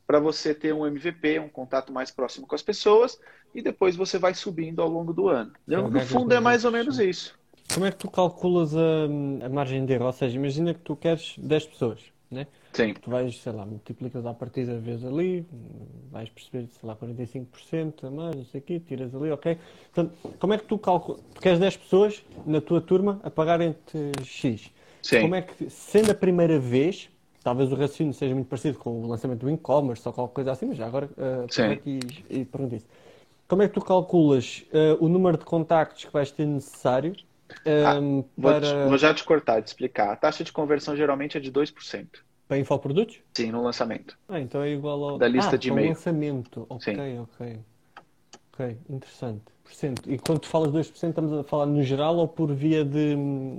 para 0.06 0.18
você 0.18 0.52
ter 0.52 0.72
um 0.74 0.86
MVP, 0.86 1.38
um 1.38 1.48
contato 1.48 1.92
mais 1.92 2.10
próximo 2.10 2.46
com 2.46 2.54
as 2.54 2.62
pessoas, 2.62 3.20
e 3.54 3.62
depois 3.62 3.94
você 3.94 4.18
vai 4.18 4.34
subindo 4.34 4.82
ao 4.82 4.88
longo 4.88 5.12
do 5.12 5.28
ano. 5.28 5.52
no 5.66 6.00
fundo 6.00 6.34
é 6.34 6.40
mais 6.40 6.64
ou 6.64 6.72
menos 6.72 6.98
isso. 6.98 7.38
Como 7.72 7.86
é 7.86 7.90
que 7.92 7.98
tu 7.98 8.10
calculas 8.10 8.74
a, 8.74 9.04
a 9.44 9.48
margem 9.48 9.84
de 9.84 9.92
erro? 9.92 10.06
Ou 10.06 10.12
seja, 10.12 10.34
imagina 10.34 10.74
que 10.74 10.80
tu 10.80 10.96
queres 10.96 11.34
10 11.38 11.66
pessoas, 11.66 12.00
né? 12.30 12.46
Sim. 12.72 12.94
Tu 12.94 13.10
vais, 13.10 13.36
sei 13.40 13.52
lá, 13.52 13.64
multiplicas 13.64 14.24
a 14.24 14.34
partida 14.34 14.78
vezes 14.78 15.04
ali, 15.04 15.46
vais 16.10 16.28
perceber, 16.28 16.68
sei 16.68 16.88
lá, 16.88 16.94
45% 16.96 18.04
a 18.04 18.10
mais, 18.10 18.36
não 18.36 18.44
sei 18.44 18.60
o 18.60 18.62
quê, 18.62 18.80
tiras 18.80 19.14
ali, 19.14 19.30
ok? 19.30 19.58
Portanto, 19.92 20.36
como 20.38 20.52
é 20.52 20.58
que 20.58 20.64
tu 20.64 20.78
calculas? 20.78 21.20
Tu 21.34 21.40
queres 21.40 21.58
10 21.58 21.76
pessoas 21.78 22.24
na 22.46 22.60
tua 22.60 22.80
turma 22.80 23.20
a 23.22 23.30
pagarem-te 23.30 24.12
X. 24.24 24.70
Sim. 25.02 25.22
Como 25.22 25.34
é 25.34 25.42
que, 25.42 25.70
sendo 25.70 26.10
a 26.10 26.14
primeira 26.14 26.58
vez, 26.58 27.10
talvez 27.42 27.72
o 27.72 27.74
raciocínio 27.74 28.12
seja 28.12 28.34
muito 28.34 28.48
parecido 28.48 28.78
com 28.78 29.02
o 29.02 29.06
lançamento 29.08 29.40
do 29.40 29.50
e-commerce 29.50 30.06
ou 30.06 30.12
qualquer 30.12 30.34
coisa 30.34 30.52
assim, 30.52 30.66
mas 30.66 30.76
já 30.76 30.86
agora 30.86 31.08
uh, 31.16 31.72
aqui 31.72 32.00
e, 32.30 32.40
e 32.40 32.44
pergunto 32.44 32.74
isso. 32.74 32.86
Como 33.46 33.62
é 33.62 33.68
que 33.68 33.74
tu 33.74 33.80
calculas 33.80 34.64
uh, 34.72 35.02
o 35.02 35.08
número 35.08 35.38
de 35.38 35.44
contactos 35.44 36.04
que 36.04 36.12
vais 36.12 36.30
ter 36.30 36.46
necessário 36.46 37.14
um, 37.66 38.20
ah, 38.20 38.42
para... 38.42 38.60
vou, 38.60 38.88
vou, 38.90 38.98
já 38.98 39.14
te 39.14 39.24
cortar, 39.24 39.62
te 39.62 39.68
explicar. 39.68 40.12
A 40.12 40.16
taxa 40.16 40.44
de 40.44 40.52
conversão 40.52 40.94
geralmente 40.94 41.38
é 41.38 41.40
de 41.40 41.50
2%. 41.50 42.06
Para 42.48 42.58
infoprodutos? 42.58 43.20
Sim, 43.34 43.52
no 43.52 43.62
lançamento. 43.62 44.18
Ah, 44.26 44.40
então 44.40 44.62
é 44.62 44.70
igual 44.70 45.04
ao... 45.04 45.18
Da 45.18 45.28
lista 45.28 45.54
ah, 45.54 45.58
de 45.58 45.68
e-mail. 45.68 45.88
lançamento. 45.88 46.66
Ok, 46.70 46.94
Sim. 46.94 47.18
ok. 47.20 47.58
Ok, 48.54 48.76
interessante. 48.88 49.42
E 50.06 50.18
quando 50.18 50.40
tu 50.40 50.48
falas 50.48 50.72
2%, 50.72 51.08
estamos 51.08 51.32
a 51.32 51.44
falar 51.44 51.66
no 51.66 51.82
geral 51.82 52.16
ou 52.16 52.26
por 52.26 52.52
via 52.54 52.84
de, 52.84 53.14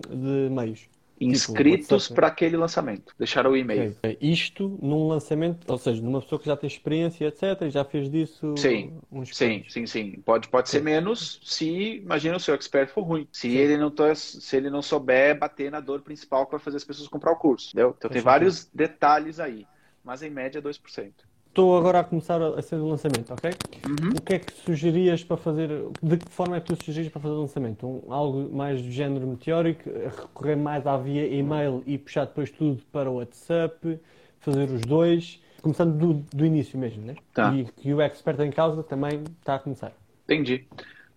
de 0.09 0.49
meios? 0.49 0.89
Tipo, 1.19 1.31
inscritos 1.31 2.07
para 2.07 2.27
aquele 2.27 2.55
lançamento. 2.55 3.13
Deixaram 3.17 3.51
o 3.51 3.57
e-mail. 3.57 3.91
Okay. 3.97 4.17
Isto 4.21 4.79
num 4.81 5.09
lançamento, 5.09 5.69
ou 5.69 5.77
seja, 5.77 6.01
numa 6.01 6.21
pessoa 6.21 6.39
que 6.39 6.45
já 6.45 6.55
tem 6.55 6.67
experiência, 6.67 7.27
etc., 7.27 7.63
e 7.63 7.69
já 7.69 7.83
fez 7.83 8.09
disso. 8.09 8.55
Sim, 8.57 8.97
sim, 9.25 9.65
sim, 9.67 9.85
sim. 9.85 10.11
Pode, 10.25 10.47
pode 10.47 10.69
ser 10.69 10.81
menos 10.81 11.41
se, 11.43 11.97
imagina, 11.97 12.37
o 12.37 12.39
seu 12.39 12.55
expert 12.55 12.89
for 12.89 13.03
ruim. 13.03 13.27
Se 13.33 13.49
ele, 13.49 13.75
não 13.75 13.91
tá, 13.91 14.15
se 14.15 14.55
ele 14.55 14.69
não 14.69 14.81
souber 14.81 15.37
bater 15.37 15.69
na 15.69 15.81
dor 15.81 16.01
principal 16.01 16.45
que 16.45 16.51
vai 16.51 16.59
fazer 16.59 16.77
as 16.77 16.85
pessoas 16.85 17.09
comprar 17.09 17.33
o 17.33 17.35
curso. 17.35 17.69
Entendeu? 17.69 17.93
Então 17.97 18.09
tem 18.09 18.21
vários 18.21 18.69
detalhes 18.73 19.41
aí. 19.41 19.67
Mas 20.01 20.23
em 20.23 20.29
média 20.29 20.61
2% 20.61 21.11
estou 21.49 21.77
agora 21.77 21.99
a 21.99 22.03
começar 22.03 22.41
a 22.41 22.61
ser 22.61 22.75
o 22.75 22.87
lançamento, 22.87 23.33
ok? 23.33 23.51
Uhum. 23.85 24.11
O 24.17 24.21
que 24.21 24.33
é 24.35 24.39
que 24.39 24.53
sugerias 24.53 25.23
para 25.23 25.37
fazer? 25.37 25.69
De 26.01 26.17
que 26.17 26.31
forma 26.31 26.55
é 26.55 26.61
que 26.61 26.67
tu 26.67 26.85
sugerias 26.85 27.11
para 27.11 27.21
fazer 27.21 27.33
o 27.33 27.41
lançamento? 27.41 27.85
Um, 27.85 28.13
algo 28.13 28.55
mais 28.55 28.81
do 28.81 28.91
género 28.91 29.27
meteórico, 29.27 29.89
recorrer 29.89 30.55
mais 30.55 30.87
à 30.87 30.97
via 30.97 31.27
e-mail 31.27 31.83
e 31.85 31.97
puxar 31.97 32.25
depois 32.25 32.49
tudo 32.51 32.81
para 32.91 33.09
o 33.09 33.15
WhatsApp, 33.15 33.99
fazer 34.39 34.69
os 34.69 34.81
dois, 34.81 35.41
começando 35.61 35.97
do, 35.97 36.13
do 36.35 36.45
início 36.45 36.79
mesmo, 36.79 37.05
né? 37.05 37.15
Tá. 37.33 37.53
E 37.53 37.65
que 37.65 37.93
o 37.93 38.01
expert 38.01 38.39
em 38.41 38.51
causa 38.51 38.83
também 38.83 39.23
está 39.39 39.55
a 39.55 39.59
começar. 39.59 39.91
Entendi. 40.23 40.67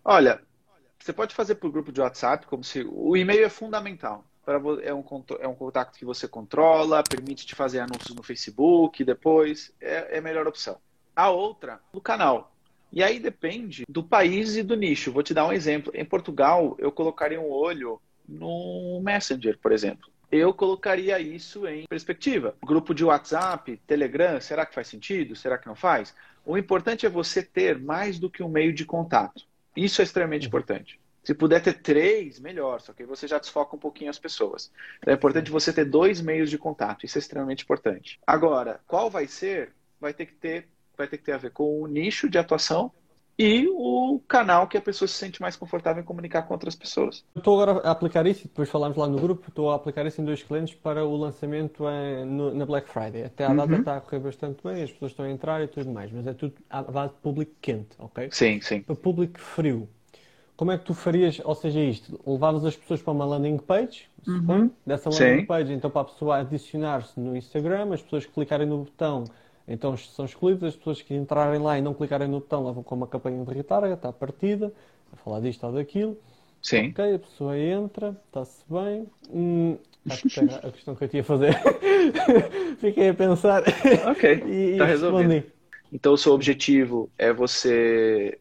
Olha, 0.04 0.40
você 0.98 1.12
pode 1.12 1.34
fazer 1.34 1.56
por 1.56 1.70
grupo 1.70 1.92
de 1.92 2.00
WhatsApp, 2.00 2.46
como 2.46 2.64
se 2.64 2.82
o 2.90 3.16
e-mail 3.16 3.44
é 3.44 3.48
fundamental 3.48 4.24
é 4.46 4.92
um, 4.92 5.04
é 5.40 5.48
um 5.48 5.54
contato 5.54 5.96
que 5.96 6.04
você 6.04 6.26
controla, 6.26 7.02
permite 7.02 7.46
te 7.46 7.54
fazer 7.54 7.80
anúncios 7.80 8.14
no 8.14 8.22
Facebook 8.22 9.04
depois, 9.04 9.72
é, 9.80 10.16
é 10.16 10.18
a 10.18 10.22
melhor 10.22 10.46
opção. 10.46 10.78
A 11.14 11.30
outra, 11.30 11.80
no 11.92 12.00
canal. 12.00 12.52
E 12.92 13.02
aí 13.02 13.18
depende 13.18 13.84
do 13.88 14.02
país 14.02 14.56
e 14.56 14.62
do 14.62 14.76
nicho. 14.76 15.12
Vou 15.12 15.22
te 15.22 15.32
dar 15.32 15.46
um 15.46 15.52
exemplo. 15.52 15.92
Em 15.94 16.04
Portugal, 16.04 16.76
eu 16.78 16.92
colocaria 16.92 17.40
um 17.40 17.50
olho 17.50 18.00
no 18.28 19.00
Messenger, 19.02 19.58
por 19.58 19.72
exemplo. 19.72 20.10
Eu 20.30 20.52
colocaria 20.52 21.18
isso 21.18 21.66
em 21.66 21.86
perspectiva. 21.86 22.54
Grupo 22.62 22.94
de 22.94 23.04
WhatsApp, 23.04 23.78
Telegram, 23.86 24.40
será 24.40 24.64
que 24.66 24.74
faz 24.74 24.88
sentido? 24.88 25.36
Será 25.36 25.58
que 25.58 25.66
não 25.66 25.74
faz? 25.74 26.14
O 26.44 26.56
importante 26.56 27.06
é 27.06 27.08
você 27.08 27.42
ter 27.42 27.78
mais 27.78 28.18
do 28.18 28.30
que 28.30 28.42
um 28.42 28.48
meio 28.48 28.72
de 28.72 28.84
contato. 28.84 29.44
Isso 29.76 30.00
é 30.00 30.04
extremamente 30.04 30.42
uhum. 30.42 30.48
importante. 30.48 31.00
Se 31.22 31.34
puder 31.34 31.62
ter 31.62 31.74
três, 31.74 32.40
melhor, 32.40 32.80
só 32.80 32.92
que 32.92 33.02
aí 33.02 33.08
você 33.08 33.28
já 33.28 33.38
desfoca 33.38 33.76
um 33.76 33.78
pouquinho 33.78 34.10
as 34.10 34.18
pessoas. 34.18 34.72
Então 34.98 35.12
é 35.12 35.16
importante 35.16 35.50
você 35.50 35.72
ter 35.72 35.84
dois 35.84 36.20
meios 36.20 36.50
de 36.50 36.58
contato, 36.58 37.06
isso 37.06 37.16
é 37.16 37.20
extremamente 37.20 37.62
importante. 37.62 38.18
Agora, 38.26 38.80
qual 38.86 39.08
vai 39.08 39.26
ser? 39.26 39.72
Vai 40.00 40.12
ter 40.12 40.26
que 40.26 40.34
ter, 40.34 40.68
vai 40.96 41.06
ter 41.06 41.18
que 41.18 41.24
ter 41.24 41.32
a 41.32 41.38
ver 41.38 41.52
com 41.52 41.80
o 41.80 41.86
nicho 41.86 42.28
de 42.28 42.38
atuação 42.38 42.92
e 43.38 43.66
o 43.68 44.20
canal 44.28 44.66
que 44.66 44.76
a 44.76 44.80
pessoa 44.80 45.08
se 45.08 45.14
sente 45.14 45.40
mais 45.40 45.56
confortável 45.56 46.02
em 46.02 46.04
comunicar 46.04 46.42
com 46.42 46.54
outras 46.54 46.76
pessoas. 46.76 47.24
Estou 47.34 47.60
agora 47.60 47.80
a 47.86 47.90
aplicar 47.90 48.26
isso, 48.26 48.42
depois 48.44 48.68
falamos 48.68 48.96
lá 48.96 49.06
no 49.06 49.18
grupo, 49.18 49.48
estou 49.48 49.70
a 49.70 49.76
aplicar 49.76 50.06
isso 50.06 50.20
em 50.20 50.24
dois 50.24 50.42
clientes 50.42 50.74
para 50.74 51.04
o 51.04 51.16
lançamento 51.16 51.84
em, 51.88 52.24
no, 52.26 52.54
na 52.54 52.66
Black 52.66 52.88
Friday. 52.88 53.24
Até 53.24 53.44
a 53.44 53.54
data 53.54 53.72
uhum. 53.72 53.78
está 53.78 53.96
a 53.96 54.00
correr 54.00 54.20
bastante 54.20 54.62
bem, 54.62 54.82
as 54.82 54.92
pessoas 54.92 55.12
estão 55.12 55.24
a 55.24 55.30
entrar 55.30 55.62
e 55.62 55.68
tudo 55.68 55.90
mais, 55.90 56.12
mas 56.12 56.26
é 56.26 56.34
tudo 56.34 56.54
à 56.68 56.82
base 56.82 57.14
de 57.14 57.20
público 57.20 57.52
quente, 57.60 57.96
ok? 57.98 58.28
Sim, 58.30 58.60
sim. 58.60 58.82
Para 58.82 58.94
público 58.96 59.40
frio, 59.40 59.88
como 60.56 60.70
é 60.70 60.78
que 60.78 60.84
tu 60.84 60.94
farias, 60.94 61.40
ou 61.44 61.54
seja, 61.54 61.80
isto? 61.80 62.20
Levavas 62.26 62.64
as 62.64 62.76
pessoas 62.76 63.02
para 63.02 63.12
uma 63.12 63.24
landing 63.24 63.58
page, 63.58 64.08
uhum. 64.26 64.70
dessa 64.86 65.10
landing 65.10 65.40
Sim. 65.40 65.46
page, 65.46 65.72
então 65.72 65.90
para 65.90 66.02
a 66.02 66.04
pessoa 66.04 66.38
adicionar-se 66.38 67.18
no 67.18 67.36
Instagram, 67.36 67.92
as 67.92 68.02
pessoas 68.02 68.26
que 68.26 68.32
clicarem 68.32 68.66
no 68.66 68.78
botão, 68.78 69.24
então 69.66 69.96
são 69.96 70.24
escolhidas, 70.24 70.70
as 70.70 70.76
pessoas 70.76 71.02
que 71.02 71.14
entrarem 71.14 71.60
lá 71.60 71.78
e 71.78 71.82
não 71.82 71.94
clicarem 71.94 72.28
no 72.28 72.40
botão 72.40 72.66
levam 72.66 72.82
com 72.82 72.94
uma 72.94 73.06
campanha 73.06 73.44
de 73.44 73.52
retarga, 73.52 73.94
está 73.94 74.12
partida, 74.12 74.72
a 75.12 75.16
falar 75.16 75.40
disto 75.40 75.64
ou 75.66 75.72
daquilo. 75.72 76.16
Sim. 76.60 76.90
Ok, 76.90 77.14
a 77.14 77.18
pessoa 77.18 77.58
entra, 77.58 78.16
está-se 78.26 78.62
bem. 78.68 79.06
Hum, 79.30 79.76
acho 80.08 80.28
que 80.28 80.38
era 80.38 80.68
a 80.68 80.70
questão 80.70 80.94
que 80.94 81.04
eu 81.04 81.08
tinha 81.08 81.22
a 81.22 81.24
fazer. 81.24 81.58
Fiquei 82.78 83.08
a 83.08 83.14
pensar. 83.14 83.64
Ok, 84.08 84.32
está 84.72 84.84
resolvido. 84.84 85.44
Então 85.92 86.12
o 86.12 86.16
seu 86.16 86.32
objetivo 86.32 87.10
é 87.18 87.32
você 87.32 88.38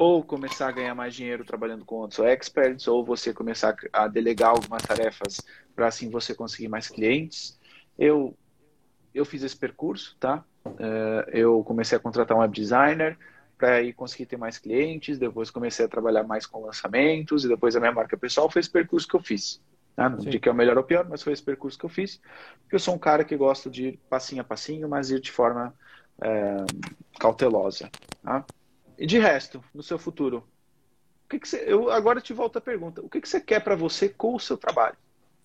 ou 0.00 0.24
começar 0.24 0.66
a 0.66 0.72
ganhar 0.72 0.94
mais 0.94 1.14
dinheiro 1.14 1.44
trabalhando 1.44 1.84
com 1.84 1.96
outros 1.96 2.20
experts, 2.20 2.88
ou 2.88 3.04
você 3.04 3.34
começar 3.34 3.76
a 3.92 4.08
delegar 4.08 4.48
algumas 4.48 4.82
tarefas 4.82 5.42
para 5.76 5.88
assim 5.88 6.08
você 6.08 6.34
conseguir 6.34 6.68
mais 6.68 6.88
clientes. 6.88 7.60
Eu 7.98 8.34
eu 9.14 9.26
fiz 9.26 9.42
esse 9.42 9.56
percurso, 9.56 10.16
tá? 10.18 10.42
Uh, 10.64 11.28
eu 11.28 11.62
comecei 11.64 11.98
a 11.98 12.00
contratar 12.00 12.34
um 12.34 12.40
web 12.40 12.54
designer 12.54 13.18
para 13.58 13.74
aí 13.74 13.92
conseguir 13.92 14.24
ter 14.24 14.38
mais 14.38 14.56
clientes, 14.56 15.18
depois 15.18 15.50
comecei 15.50 15.84
a 15.84 15.88
trabalhar 15.88 16.22
mais 16.22 16.46
com 16.46 16.64
lançamentos 16.64 17.44
e 17.44 17.48
depois 17.48 17.76
a 17.76 17.80
minha 17.80 17.92
marca 17.92 18.16
pessoal 18.16 18.48
foi 18.48 18.60
esse 18.60 18.70
percurso 18.70 19.06
que 19.06 19.16
eu 19.16 19.20
fiz. 19.20 19.60
Tá? 19.94 20.08
Não 20.08 20.16
digo 20.16 20.40
que 20.40 20.48
é 20.48 20.52
o 20.52 20.54
melhor 20.54 20.78
ou 20.78 20.84
pior, 20.84 21.06
mas 21.10 21.22
foi 21.22 21.34
esse 21.34 21.42
percurso 21.42 21.78
que 21.78 21.84
eu 21.84 21.90
fiz. 21.90 22.22
Porque 22.62 22.76
eu 22.76 22.80
sou 22.80 22.94
um 22.94 22.98
cara 22.98 23.22
que 23.22 23.36
gosta 23.36 23.68
de 23.68 23.88
ir 23.88 24.00
passinho 24.08 24.40
a 24.40 24.44
passinho, 24.44 24.88
mas 24.88 25.10
ir 25.10 25.20
de 25.20 25.30
forma 25.30 25.74
é, 26.22 26.64
cautelosa. 27.18 27.90
Tá? 28.22 28.46
E 29.00 29.06
de 29.06 29.18
resto, 29.18 29.64
no 29.74 29.82
seu 29.82 29.98
futuro, 29.98 30.44
o 31.24 31.28
que, 31.30 31.38
que 31.40 31.48
você, 31.48 31.64
eu 31.66 31.90
agora 31.90 32.20
te 32.20 32.34
volto 32.34 32.58
a 32.58 32.60
pergunta: 32.60 33.00
o 33.00 33.08
que, 33.08 33.18
que 33.18 33.28
você 33.28 33.40
quer 33.40 33.64
para 33.64 33.74
você 33.74 34.10
com 34.10 34.34
o 34.34 34.38
seu 34.38 34.58
trabalho? 34.58 34.94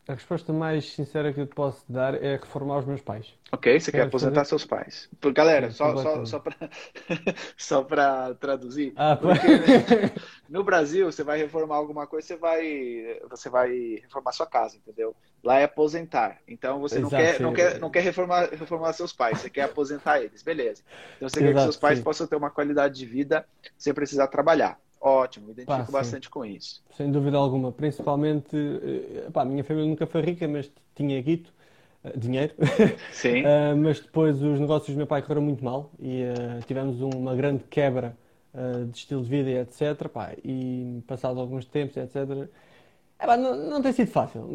A 0.07 0.13
resposta 0.13 0.51
mais 0.51 0.91
sincera 0.91 1.33
que 1.33 1.39
eu 1.39 1.47
te 1.47 1.55
posso 1.55 1.83
dar 1.89 2.21
é 2.21 2.33
reformar 2.33 2.79
os 2.79 2.85
meus 2.85 3.01
pais. 3.01 3.33
Ok, 3.51 3.79
você 3.79 3.91
quer 3.91 4.01
aposentar 4.01 4.35
fazer... 4.35 4.49
seus 4.49 4.65
pais. 4.65 5.09
Galera, 5.33 5.71
só, 5.71 5.95
só, 5.95 6.25
só 6.25 6.39
para 6.39 6.55
só 7.57 7.81
pra 7.81 8.35
traduzir. 8.35 8.93
Ah, 8.95 9.15
porque 9.15 9.47
no 10.49 10.63
Brasil, 10.63 11.11
você 11.11 11.23
vai 11.23 11.37
reformar 11.37 11.77
alguma 11.77 12.05
coisa, 12.05 12.27
você 12.27 12.35
vai, 12.35 13.19
você 13.29 13.49
vai 13.49 13.99
reformar 14.01 14.33
sua 14.33 14.45
casa, 14.45 14.75
entendeu? 14.75 15.15
Lá 15.45 15.59
é 15.59 15.65
aposentar. 15.65 16.39
Então 16.47 16.79
você 16.79 16.97
Exato, 16.97 17.13
não, 17.13 17.21
quer, 17.21 17.39
não, 17.39 17.53
quer, 17.53 17.79
não 17.79 17.89
quer 17.91 17.99
reformar, 18.01 18.49
reformar 18.49 18.91
seus 18.93 19.13
pais, 19.13 19.39
você 19.39 19.49
quer 19.49 19.61
aposentar 19.61 20.19
eles. 20.19 20.41
Beleza. 20.41 20.81
Então 21.17 21.29
você 21.29 21.39
Exato, 21.39 21.45
quer 21.45 21.53
que 21.53 21.61
seus 21.61 21.77
pais 21.77 21.99
sim. 21.99 22.03
possam 22.03 22.25
ter 22.25 22.35
uma 22.35 22.49
qualidade 22.49 22.95
de 22.95 23.05
vida 23.05 23.45
sem 23.77 23.93
precisar 23.93 24.27
trabalhar. 24.27 24.79
Ótimo, 24.99 25.45
me 25.45 25.51
identifico 25.51 25.91
pá, 25.91 25.99
bastante 25.99 26.31
com 26.31 26.43
isso. 26.43 26.83
Sem 26.97 27.11
dúvida 27.11 27.37
alguma. 27.37 27.71
Principalmente, 27.71 28.57
eh, 28.57 29.29
pá, 29.31 29.43
a 29.43 29.45
minha 29.45 29.63
família 29.63 29.87
nunca 29.87 30.07
foi 30.07 30.21
rica, 30.21 30.47
mas 30.47 30.71
tinha 30.95 31.21
guito, 31.21 31.53
eh, 32.03 32.17
dinheiro. 32.17 32.55
Sim. 33.13 33.43
uh, 33.43 33.77
mas 33.77 33.99
depois 33.99 34.41
os 34.41 34.59
negócios 34.59 34.95
do 34.95 34.97
meu 34.97 35.05
pai 35.05 35.21
correram 35.21 35.43
muito 35.43 35.63
mal 35.63 35.91
e 35.99 36.23
uh, 36.23 36.65
tivemos 36.65 36.99
uma 37.01 37.35
grande 37.35 37.63
quebra 37.69 38.17
uh, 38.51 38.85
de 38.85 38.97
estilo 38.97 39.21
de 39.21 39.29
vida 39.29 39.49
e 39.51 39.57
etc. 39.59 40.09
Pá, 40.09 40.31
e 40.43 41.03
passado 41.05 41.39
alguns 41.39 41.65
tempos, 41.65 41.97
etc. 41.97 42.49
É, 43.17 43.25
pá, 43.25 43.37
não, 43.37 43.55
não, 43.55 43.81
tem 43.81 43.93
sido 43.93 44.11
fácil. 44.11 44.45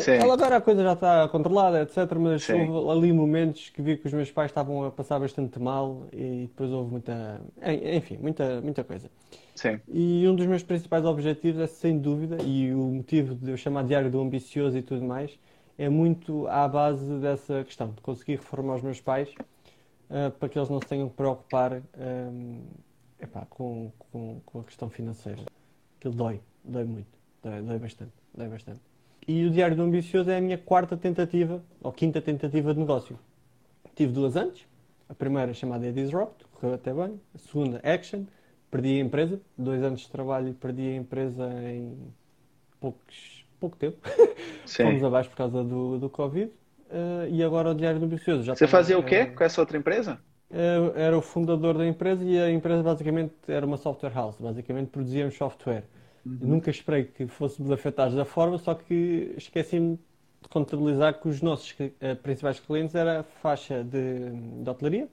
Sim. 0.00 0.18
Agora 0.18 0.56
a 0.56 0.60
coisa 0.60 0.82
já 0.82 0.94
está 0.94 1.28
controlada, 1.28 1.82
etc. 1.82 2.12
Mas 2.18 2.42
Sim. 2.42 2.68
houve 2.68 2.90
ali 2.90 3.12
momentos 3.12 3.70
que 3.70 3.80
vi 3.80 3.96
que 3.96 4.06
os 4.06 4.12
meus 4.12 4.30
pais 4.32 4.50
estavam 4.50 4.84
a 4.84 4.90
passar 4.90 5.20
bastante 5.20 5.60
mal 5.60 6.06
e 6.12 6.48
depois 6.48 6.70
houve 6.70 6.90
muita. 6.90 7.40
Enfim, 7.96 8.18
muita, 8.20 8.60
muita 8.60 8.82
coisa. 8.82 9.08
Sim. 9.54 9.78
E 9.88 10.26
um 10.26 10.34
dos 10.34 10.46
meus 10.46 10.62
principais 10.62 11.04
objetivos 11.04 11.60
é, 11.60 11.66
sem 11.66 11.98
dúvida, 11.98 12.38
e 12.42 12.72
o 12.72 12.78
motivo 12.78 13.34
de 13.34 13.50
eu 13.50 13.56
chamar 13.56 13.84
Diário 13.84 14.10
do 14.10 14.20
Ambicioso 14.20 14.76
e 14.78 14.82
tudo 14.82 15.04
mais, 15.04 15.38
é 15.76 15.88
muito 15.88 16.46
à 16.48 16.66
base 16.66 17.18
dessa 17.18 17.62
questão, 17.64 17.90
de 17.90 18.00
conseguir 18.00 18.36
reformar 18.36 18.76
os 18.76 18.82
meus 18.82 19.00
pais 19.00 19.28
uh, 20.08 20.30
para 20.38 20.48
que 20.48 20.58
eles 20.58 20.68
não 20.68 20.80
se 20.80 20.86
tenham 20.86 21.08
que 21.08 21.14
preocupar 21.14 21.74
um, 21.74 22.60
eh, 23.18 23.24
epá, 23.24 23.46
com, 23.50 23.92
com, 24.10 24.40
com, 24.44 24.60
a 24.60 24.64
questão 24.64 24.88
financeira. 24.88 25.42
Aquilo 25.98 26.14
dói, 26.14 26.40
dói 26.64 26.84
muito, 26.84 27.18
dói, 27.42 27.62
dói 27.62 27.78
bastante, 27.78 28.12
dói 28.34 28.48
bastante. 28.48 28.80
E 29.26 29.44
o 29.44 29.50
Diário 29.50 29.76
do 29.76 29.82
Ambicioso 29.82 30.30
é 30.30 30.38
a 30.38 30.40
minha 30.40 30.58
quarta 30.58 30.96
tentativa, 30.96 31.62
ou 31.82 31.92
quinta 31.92 32.20
tentativa 32.20 32.72
de 32.72 32.80
negócio. 32.80 33.18
Tive 33.94 34.12
duas 34.12 34.36
antes. 34.36 34.66
A 35.08 35.14
primeira 35.14 35.52
chamada 35.52 35.86
é 35.86 35.92
Disrupt, 35.92 36.44
correu 36.52 36.74
até 36.74 36.92
bem. 36.92 37.20
A 37.34 37.38
segunda, 37.38 37.80
Action, 37.84 38.24
perdi 38.70 38.98
a 38.98 39.00
empresa. 39.00 39.40
Dois 39.58 39.82
anos 39.82 40.00
de 40.00 40.10
trabalho 40.10 40.48
e 40.48 40.52
perdi 40.52 40.82
a 40.82 40.96
empresa 40.96 41.48
em 41.64 41.96
poucos, 42.80 43.44
pouco 43.58 43.76
tempo. 43.76 43.98
Sim. 44.64 44.84
Fomos 44.84 45.04
abaixo 45.04 45.28
por 45.30 45.36
causa 45.36 45.64
do, 45.64 45.98
do 45.98 46.08
Covid. 46.08 46.50
Uh, 46.90 47.28
e 47.28 47.42
agora 47.42 47.70
o 47.70 47.74
Diário 47.74 48.00
do 48.00 48.06
Ambicioso. 48.06 48.42
Já 48.42 48.54
Você 48.54 48.66
fazia 48.66 48.98
o 48.98 49.02
quê 49.02 49.26
com 49.26 49.44
essa 49.44 49.60
outra 49.60 49.76
empresa? 49.76 50.18
Eu 50.50 50.92
era 50.96 51.16
o 51.16 51.22
fundador 51.22 51.78
da 51.78 51.86
empresa 51.86 52.24
e 52.24 52.36
a 52.36 52.50
empresa 52.50 52.82
basicamente 52.82 53.32
era 53.46 53.64
uma 53.64 53.76
software 53.76 54.12
house. 54.12 54.36
Basicamente 54.40 54.88
produzíamos 54.88 55.36
software. 55.36 55.84
Uhum. 56.24 56.38
Nunca 56.40 56.70
esperei 56.70 57.04
que 57.04 57.26
fôssemos 57.26 57.70
afetados 57.70 58.14
da 58.14 58.24
forma, 58.24 58.58
só 58.58 58.74
que 58.74 59.34
esqueci-me 59.36 59.98
de 60.42 60.48
contabilizar 60.48 61.20
que 61.20 61.28
os 61.28 61.40
nossos 61.40 61.70
uh, 61.72 62.16
principais 62.22 62.60
clientes 62.60 62.94
era 62.94 63.20
a 63.20 63.22
faixa 63.22 63.82
de, 63.82 64.30
de 64.62 64.68
hotelaria, 64.68 65.08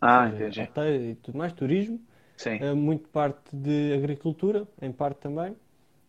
ah, 0.00 0.28
entendi. 0.28 0.60
hotel 0.60 0.94
e 0.94 1.14
tudo 1.16 1.38
mais, 1.38 1.52
turismo, 1.52 2.00
uh, 2.46 2.76
muito 2.76 3.08
parte 3.08 3.54
de 3.54 3.92
agricultura, 3.94 4.66
em 4.80 4.92
parte 4.92 5.18
também, 5.18 5.56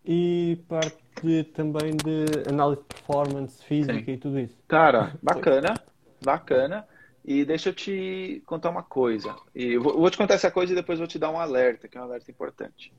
e 0.05 0.59
parte 0.67 0.97
de, 1.21 1.43
também 1.45 1.91
de 1.95 2.49
análise 2.49 2.81
de 2.81 2.87
performance 2.87 3.63
física 3.63 3.93
Sim. 3.93 4.11
e 4.11 4.17
tudo 4.17 4.39
isso. 4.39 4.55
Cara, 4.67 5.13
bacana, 5.21 5.75
bacana. 6.23 6.87
E 7.25 7.45
deixa 7.45 7.69
eu 7.69 7.73
te 7.73 8.43
contar 8.45 8.69
uma 8.69 8.83
coisa. 8.83 9.33
E 9.55 9.77
vou, 9.77 9.97
vou 9.97 10.09
te 10.11 10.17
contar 10.17 10.33
essa 10.33 10.51
coisa 10.51 10.73
e 10.73 10.75
depois 10.75 10.99
vou 10.99 11.07
te 11.07 11.17
dar 11.17 11.31
um 11.31 11.39
alerta, 11.39 11.87
que 11.87 11.97
é 11.97 12.01
um 12.01 12.03
alerta 12.03 12.29
importante 12.29 12.91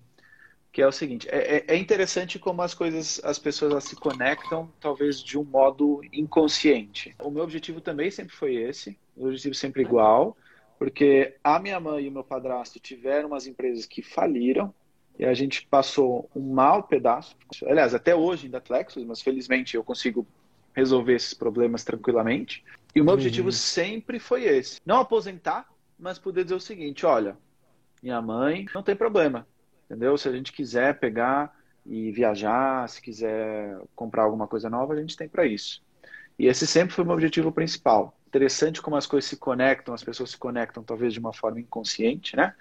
que 0.74 0.82
é 0.82 0.86
o 0.88 0.92
seguinte: 0.92 1.28
é, 1.30 1.58
é, 1.58 1.64
é, 1.68 1.76
interessante 1.76 2.36
como 2.36 2.60
as 2.60 2.74
coisas, 2.74 3.20
as 3.22 3.38
pessoas 3.38 3.84
se 3.84 3.94
conectam, 3.94 4.68
talvez 4.80 5.22
de 5.22 5.38
um 5.38 5.44
modo 5.44 6.02
inconsciente. 6.12 7.14
O 7.22 7.30
meu 7.30 7.44
objetivo 7.44 7.80
também 7.80 8.10
sempre 8.10 8.34
foi 8.34 8.56
esse, 8.56 8.98
o 9.16 9.28
objetivo 9.28 9.54
sempre 9.54 9.82
igual, 9.82 10.36
porque 10.76 11.36
a 11.44 11.60
minha 11.60 11.78
mãe 11.78 12.04
e 12.04 12.08
o 12.08 12.12
meu 12.12 12.24
padrasto 12.24 12.80
tiveram 12.80 13.28
umas 13.28 13.46
empresas 13.46 13.86
que 13.86 14.02
faliram 14.02 14.74
e 15.16 15.24
a 15.24 15.32
gente 15.32 15.64
passou 15.64 16.28
um 16.34 16.52
mau 16.52 16.82
pedaço. 16.82 17.36
Aliás, 17.66 17.94
até 17.94 18.12
hoje 18.12 18.46
ainda 18.46 18.60
Flexus, 18.60 19.04
mas 19.04 19.22
felizmente 19.22 19.76
eu 19.76 19.84
consigo 19.84 20.26
resolver 20.72 21.14
esses 21.14 21.34
problemas 21.34 21.84
tranquilamente. 21.84 22.64
E 22.92 23.00
o 23.00 23.04
meu 23.04 23.12
uhum. 23.12 23.20
objetivo 23.20 23.52
sempre 23.52 24.18
foi 24.18 24.42
esse: 24.42 24.80
não 24.84 24.98
aposentar, 24.98 25.68
mas 25.96 26.18
poder 26.18 26.42
dizer 26.42 26.56
o 26.56 26.60
seguinte: 26.60 27.06
olha, 27.06 27.38
minha 28.02 28.20
mãe 28.20 28.66
não 28.74 28.82
tem 28.82 28.96
problema 28.96 29.46
entendeu? 29.94 30.18
Se 30.18 30.28
a 30.28 30.32
gente 30.32 30.52
quiser 30.52 30.98
pegar 30.98 31.54
e 31.86 32.10
viajar, 32.10 32.88
se 32.88 33.00
quiser 33.00 33.78
comprar 33.94 34.24
alguma 34.24 34.48
coisa 34.48 34.68
nova, 34.68 34.92
a 34.92 35.00
gente 35.00 35.16
tem 35.16 35.28
para 35.28 35.46
isso. 35.46 35.82
E 36.38 36.46
esse 36.46 36.66
sempre 36.66 36.94
foi 36.94 37.04
o 37.04 37.06
meu 37.06 37.14
objetivo 37.14 37.52
principal. 37.52 38.18
Interessante 38.26 38.82
como 38.82 38.96
as 38.96 39.06
coisas 39.06 39.30
se 39.30 39.36
conectam, 39.36 39.94
as 39.94 40.02
pessoas 40.02 40.30
se 40.30 40.36
conectam 40.36 40.82
talvez 40.82 41.12
de 41.12 41.20
uma 41.20 41.32
forma 41.32 41.60
inconsciente, 41.60 42.34
né? 42.34 42.52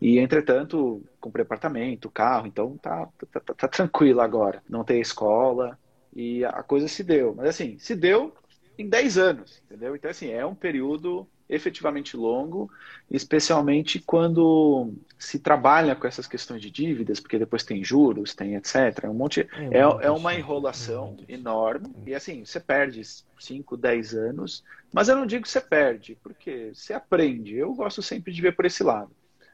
E 0.00 0.18
entretanto, 0.18 1.00
comprei 1.20 1.44
apartamento, 1.44 2.10
carro, 2.10 2.48
então 2.48 2.76
tá, 2.78 3.08
tá, 3.30 3.40
tá, 3.40 3.54
tá 3.54 3.68
tranquilo 3.68 4.20
agora. 4.20 4.60
Não 4.68 4.82
tem 4.82 5.00
escola 5.00 5.78
e 6.12 6.44
a 6.44 6.62
coisa 6.64 6.88
se 6.88 7.04
deu. 7.04 7.32
Mas 7.36 7.50
assim, 7.50 7.78
se 7.78 7.94
deu 7.94 8.34
em 8.76 8.88
10 8.88 9.18
anos, 9.18 9.62
entendeu? 9.64 9.94
Então 9.94 10.10
assim, 10.10 10.30
é 10.30 10.44
um 10.44 10.54
período 10.54 11.28
efetivamente 11.50 12.16
longo, 12.16 12.70
especialmente 13.10 13.98
quando 13.98 14.94
se 15.18 15.38
trabalha 15.38 15.96
com 15.96 16.06
essas 16.06 16.26
questões 16.26 16.62
de 16.62 16.70
dívidas, 16.70 17.18
porque 17.18 17.38
depois 17.38 17.64
tem 17.64 17.82
juros, 17.84 18.34
tem 18.34 18.54
etc. 18.54 18.76
É 19.02 19.08
um 19.10 19.14
monte, 19.14 19.40
é, 19.40 19.78
é, 19.78 19.80
é 19.80 20.10
uma 20.10 20.34
enrolação 20.34 21.16
é 21.28 21.34
enorme 21.34 21.92
e 22.06 22.14
assim 22.14 22.44
você 22.44 22.60
perde 22.60 23.02
5, 23.38 23.76
10 23.76 24.14
anos, 24.14 24.64
mas 24.92 25.08
eu 25.08 25.16
não 25.16 25.26
digo 25.26 25.42
que 25.42 25.50
você 25.50 25.60
perde, 25.60 26.16
porque 26.22 26.70
você 26.72 26.92
aprende. 26.92 27.56
Eu 27.56 27.74
gosto 27.74 28.00
sempre 28.00 28.32
de 28.32 28.40
ver 28.40 28.54
por 28.54 28.64
esse 28.64 28.84
lado. 28.84 29.10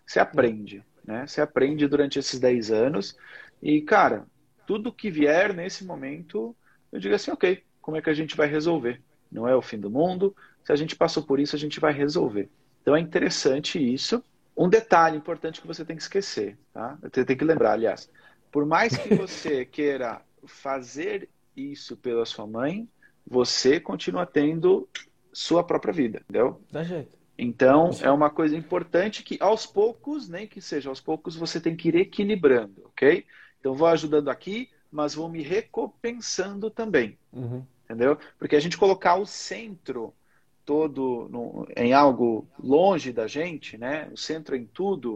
Você 0.06 0.20
aprende, 0.20 0.84
né? 1.04 1.26
Você 1.26 1.40
aprende 1.40 1.88
durante 1.88 2.18
esses 2.18 2.38
10 2.38 2.70
anos 2.70 3.16
e 3.62 3.80
cara, 3.80 4.26
tudo 4.66 4.92
que 4.92 5.10
vier 5.10 5.54
nesse 5.54 5.84
momento, 5.84 6.54
eu 6.92 7.00
digo 7.00 7.14
assim, 7.14 7.30
ok, 7.30 7.64
como 7.80 7.96
é 7.96 8.02
que 8.02 8.10
a 8.10 8.14
gente 8.14 8.36
vai 8.36 8.48
resolver? 8.48 9.00
Não 9.36 9.46
é 9.46 9.54
o 9.54 9.62
fim 9.62 9.78
do 9.78 9.90
mundo, 9.90 10.34
se 10.64 10.72
a 10.72 10.76
gente 10.76 10.96
passou 10.96 11.22
por 11.22 11.38
isso, 11.38 11.54
a 11.54 11.58
gente 11.58 11.78
vai 11.78 11.92
resolver. 11.92 12.48
Então 12.82 12.96
é 12.96 13.00
interessante 13.00 13.78
isso. 13.78 14.22
Um 14.56 14.68
detalhe 14.68 15.16
importante 15.16 15.60
que 15.60 15.66
você 15.66 15.84
tem 15.84 15.94
que 15.94 16.02
esquecer, 16.02 16.58
tá? 16.72 16.98
Você 17.02 17.24
tem 17.24 17.36
que 17.36 17.44
lembrar, 17.44 17.72
aliás. 17.72 18.10
Por 18.50 18.64
mais 18.64 18.96
que 18.96 19.14
você 19.14 19.64
queira 19.64 20.22
fazer 20.46 21.28
isso 21.54 21.96
pela 21.96 22.24
sua 22.24 22.46
mãe, 22.46 22.88
você 23.26 23.78
continua 23.78 24.24
tendo 24.24 24.88
sua 25.32 25.62
própria 25.62 25.92
vida, 25.92 26.22
entendeu? 26.22 26.60
Dá 26.72 26.82
jeito. 26.82 27.16
Então, 27.38 27.90
é 28.00 28.10
uma 28.10 28.30
coisa 28.30 28.56
importante 28.56 29.22
que 29.22 29.36
aos 29.40 29.66
poucos, 29.66 30.28
nem 30.28 30.46
que 30.46 30.60
seja 30.60 30.88
aos 30.88 31.00
poucos, 31.00 31.36
você 31.36 31.60
tem 31.60 31.76
que 31.76 31.88
ir 31.88 31.96
equilibrando, 31.96 32.86
ok? 32.86 33.26
Então, 33.60 33.74
vou 33.74 33.88
ajudando 33.88 34.30
aqui, 34.30 34.70
mas 34.90 35.14
vou 35.14 35.28
me 35.28 35.42
recompensando 35.42 36.70
também, 36.70 37.18
uhum. 37.32 37.62
Entendeu? 37.86 38.18
Porque 38.38 38.56
a 38.56 38.60
gente 38.60 38.76
colocar 38.76 39.16
o 39.16 39.24
centro 39.24 40.12
todo 40.64 41.28
no, 41.30 41.66
em 41.76 41.92
algo 41.92 42.46
longe 42.58 43.12
da 43.12 43.26
gente, 43.26 43.78
né? 43.78 44.08
O 44.12 44.16
centro 44.16 44.56
em 44.56 44.66
tudo 44.66 45.14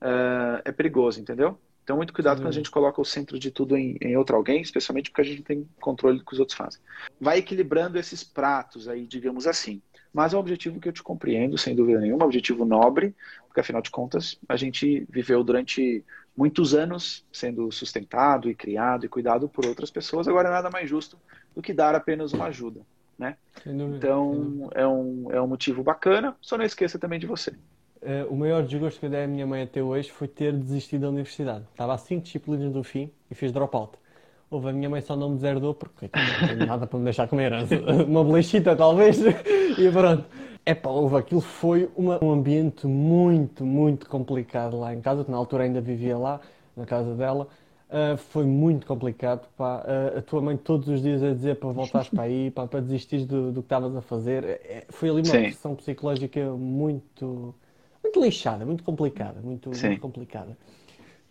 uh, 0.00 0.62
é 0.64 0.70
perigoso, 0.70 1.20
entendeu? 1.20 1.58
Então, 1.82 1.96
muito 1.96 2.14
cuidado 2.14 2.38
quando 2.38 2.48
a 2.48 2.52
gente 2.52 2.70
coloca 2.70 2.98
o 2.98 3.04
centro 3.04 3.38
de 3.38 3.50
tudo 3.50 3.76
em, 3.76 3.98
em 4.00 4.16
outro 4.16 4.34
alguém, 4.34 4.62
especialmente 4.62 5.10
porque 5.10 5.20
a 5.20 5.24
gente 5.24 5.42
tem 5.42 5.68
controle 5.80 6.18
do 6.18 6.24
que 6.24 6.32
os 6.32 6.38
outros 6.38 6.56
fazem. 6.56 6.80
Vai 7.20 7.38
equilibrando 7.38 7.98
esses 7.98 8.24
pratos 8.24 8.88
aí, 8.88 9.06
digamos 9.06 9.46
assim. 9.46 9.82
Mas 10.10 10.32
é 10.32 10.36
um 10.36 10.40
objetivo 10.40 10.80
que 10.80 10.88
eu 10.88 10.92
te 10.92 11.02
compreendo, 11.02 11.58
sem 11.58 11.74
dúvida 11.74 12.00
nenhuma, 12.00 12.22
um 12.22 12.26
objetivo 12.26 12.64
nobre, 12.64 13.14
porque 13.46 13.60
afinal 13.60 13.82
de 13.82 13.90
contas, 13.90 14.38
a 14.48 14.56
gente 14.56 15.06
viveu 15.10 15.44
durante 15.44 16.02
muitos 16.36 16.74
anos 16.74 17.24
sendo 17.32 17.70
sustentado 17.70 18.50
e 18.50 18.54
criado 18.54 19.06
e 19.06 19.08
cuidado 19.08 19.48
por 19.48 19.66
outras 19.66 19.90
pessoas, 19.90 20.26
agora 20.28 20.48
é 20.48 20.52
nada 20.52 20.70
mais 20.70 20.88
justo 20.88 21.18
do 21.54 21.62
que 21.62 21.72
dar 21.72 21.94
apenas 21.94 22.32
uma 22.32 22.46
ajuda 22.46 22.80
né? 23.18 23.36
Então 23.66 24.68
é 24.74 24.86
um, 24.86 25.28
é 25.30 25.40
um 25.40 25.46
motivo 25.46 25.82
bacana, 25.82 26.36
só 26.40 26.58
não 26.58 26.64
esqueça 26.64 26.98
também 26.98 27.18
de 27.18 27.26
você. 27.26 27.50
Uh, 28.02 28.26
o 28.28 28.36
maior 28.36 28.62
desgosto 28.62 29.00
que 29.00 29.06
eu 29.06 29.10
dei 29.10 29.24
à 29.24 29.26
minha 29.26 29.46
mãe 29.46 29.62
até 29.62 29.82
hoje 29.82 30.10
foi 30.10 30.28
ter 30.28 30.52
desistido 30.52 31.02
da 31.02 31.08
universidade. 31.08 31.64
Estava 31.70 31.94
a 31.94 31.98
5 31.98 32.22
disciplinas 32.22 32.70
do 32.72 32.84
fim 32.84 33.10
e 33.30 33.34
fiz 33.34 33.50
dropout. 33.50 33.96
Houve 34.50 34.68
a 34.68 34.72
minha 34.72 34.90
mãe 34.90 35.00
só 35.00 35.16
não 35.16 35.30
me 35.30 35.36
deserdou 35.36 35.74
porque 35.74 36.10
não 36.14 36.48
tenho 36.48 36.66
nada 36.66 36.86
para 36.86 36.98
me 36.98 37.04
deixar 37.04 37.26
comer. 37.26 37.52
Uma 38.06 38.22
bolachita 38.22 38.76
talvez 38.76 39.18
e 39.78 39.90
pronto. 39.90 40.24
É 40.66 40.74
pá, 40.74 40.88
houve 40.88 41.16
aquilo 41.16 41.42
foi 41.42 41.90
uma, 41.94 42.22
um 42.24 42.32
ambiente 42.32 42.86
muito, 42.86 43.66
muito 43.66 44.08
complicado 44.08 44.78
lá 44.78 44.94
em 44.94 45.00
casa, 45.00 45.24
na 45.28 45.36
altura 45.36 45.64
ainda 45.64 45.80
vivia 45.80 46.16
lá, 46.16 46.40
na 46.74 46.86
casa 46.86 47.14
dela. 47.14 47.48
Uh, 47.90 48.16
foi 48.16 48.46
muito 48.46 48.86
complicado. 48.86 49.46
Pá. 49.56 49.84
Uh, 49.84 50.18
a 50.18 50.22
tua 50.22 50.40
mãe 50.40 50.56
todos 50.56 50.88
os 50.88 51.02
dias 51.02 51.22
a 51.22 51.34
dizer 51.34 51.56
para 51.56 51.68
voltares 51.70 52.08
para 52.08 52.22
aí, 52.22 52.50
pá, 52.50 52.66
para 52.66 52.80
desistir 52.80 53.26
do, 53.26 53.52
do 53.52 53.60
que 53.60 53.66
estavas 53.66 53.94
a 53.94 54.00
fazer. 54.00 54.42
É, 54.42 54.52
é, 54.52 54.84
foi 54.88 55.10
ali 55.10 55.18
uma 55.18 55.24
Sim. 55.26 55.42
pressão 55.42 55.74
psicológica 55.74 56.40
muito, 56.52 57.54
muito 58.02 58.20
lixada, 58.22 58.64
muito 58.64 58.82
complicada. 58.82 59.40
Muito, 59.42 59.68
muito 59.68 60.00
complicada. 60.00 60.56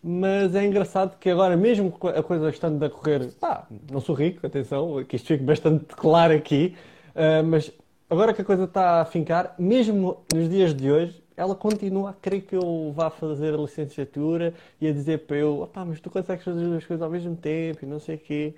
Mas 0.00 0.54
é 0.54 0.64
engraçado 0.64 1.18
que 1.18 1.28
agora, 1.28 1.56
mesmo 1.56 1.92
a 2.14 2.22
coisa 2.22 2.50
estando 2.50 2.82
a 2.84 2.90
correr, 2.90 3.32
pá, 3.40 3.66
não 3.90 4.00
sou 4.00 4.14
rico, 4.14 4.46
atenção, 4.46 5.02
que 5.02 5.16
isto 5.16 5.26
fique 5.26 5.42
bastante 5.42 5.86
claro 5.96 6.34
aqui, 6.34 6.76
uh, 7.16 7.42
mas 7.42 7.72
agora 8.08 8.32
que 8.32 8.42
a 8.42 8.44
coisa 8.44 8.64
está 8.64 9.00
a 9.00 9.04
fincar, 9.04 9.54
mesmo 9.58 10.24
nos 10.32 10.48
dias 10.48 10.74
de 10.74 10.90
hoje, 10.90 11.22
ela 11.36 11.54
continua 11.54 12.10
a 12.10 12.12
querer 12.12 12.42
que 12.42 12.54
eu 12.54 12.92
vá 12.94 13.10
fazer 13.10 13.54
a 13.54 13.56
licenciatura 13.56 14.54
e 14.80 14.86
a 14.86 14.92
dizer 14.92 15.26
para 15.26 15.36
eu, 15.36 15.68
pá, 15.72 15.84
mas 15.84 16.00
tu 16.00 16.10
consegues 16.10 16.44
fazer 16.44 16.62
as 16.62 16.68
duas 16.68 16.84
coisas 16.84 17.02
ao 17.02 17.10
mesmo 17.10 17.36
tempo 17.36 17.84
e 17.84 17.86
não 17.86 17.98
sei 17.98 18.16
o 18.16 18.18
quê. 18.18 18.54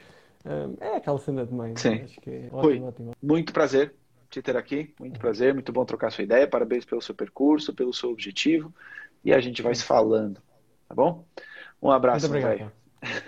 É 0.81 0.97
aquela 0.97 1.19
cena 1.19 1.45
de 1.45 1.53
mãe. 1.53 1.75
Sim. 1.77 2.03
Acho 2.03 2.21
que 2.21 2.31
é 2.31 2.49
ótimo, 2.53 2.87
ótimo. 2.87 3.13
Muito 3.23 3.53
prazer 3.53 3.95
te 4.29 4.43
ter 4.43 4.57
aqui, 4.57 4.95
muito 5.01 5.19
prazer, 5.19 5.55
muito 5.55 5.73
bom 5.73 5.85
trocar 5.85 6.11
sua 6.11 6.25
ideia. 6.25 6.47
Parabéns 6.47 6.85
pelo 6.85 7.01
seu 7.01 7.15
percurso, 7.15 7.73
pelo 7.75 7.93
seu 7.93 8.11
objetivo 8.11 8.73
e 9.25 9.33
a 9.33 9.41
gente 9.41 9.63
vai 9.63 9.75
se 9.75 9.85
falando, 9.85 10.41
tá 10.89 10.95
bom? 10.95 11.25
Um 11.81 11.91
abraço, 11.91 12.29
muito 12.29 12.45
obrigado. 12.47 12.73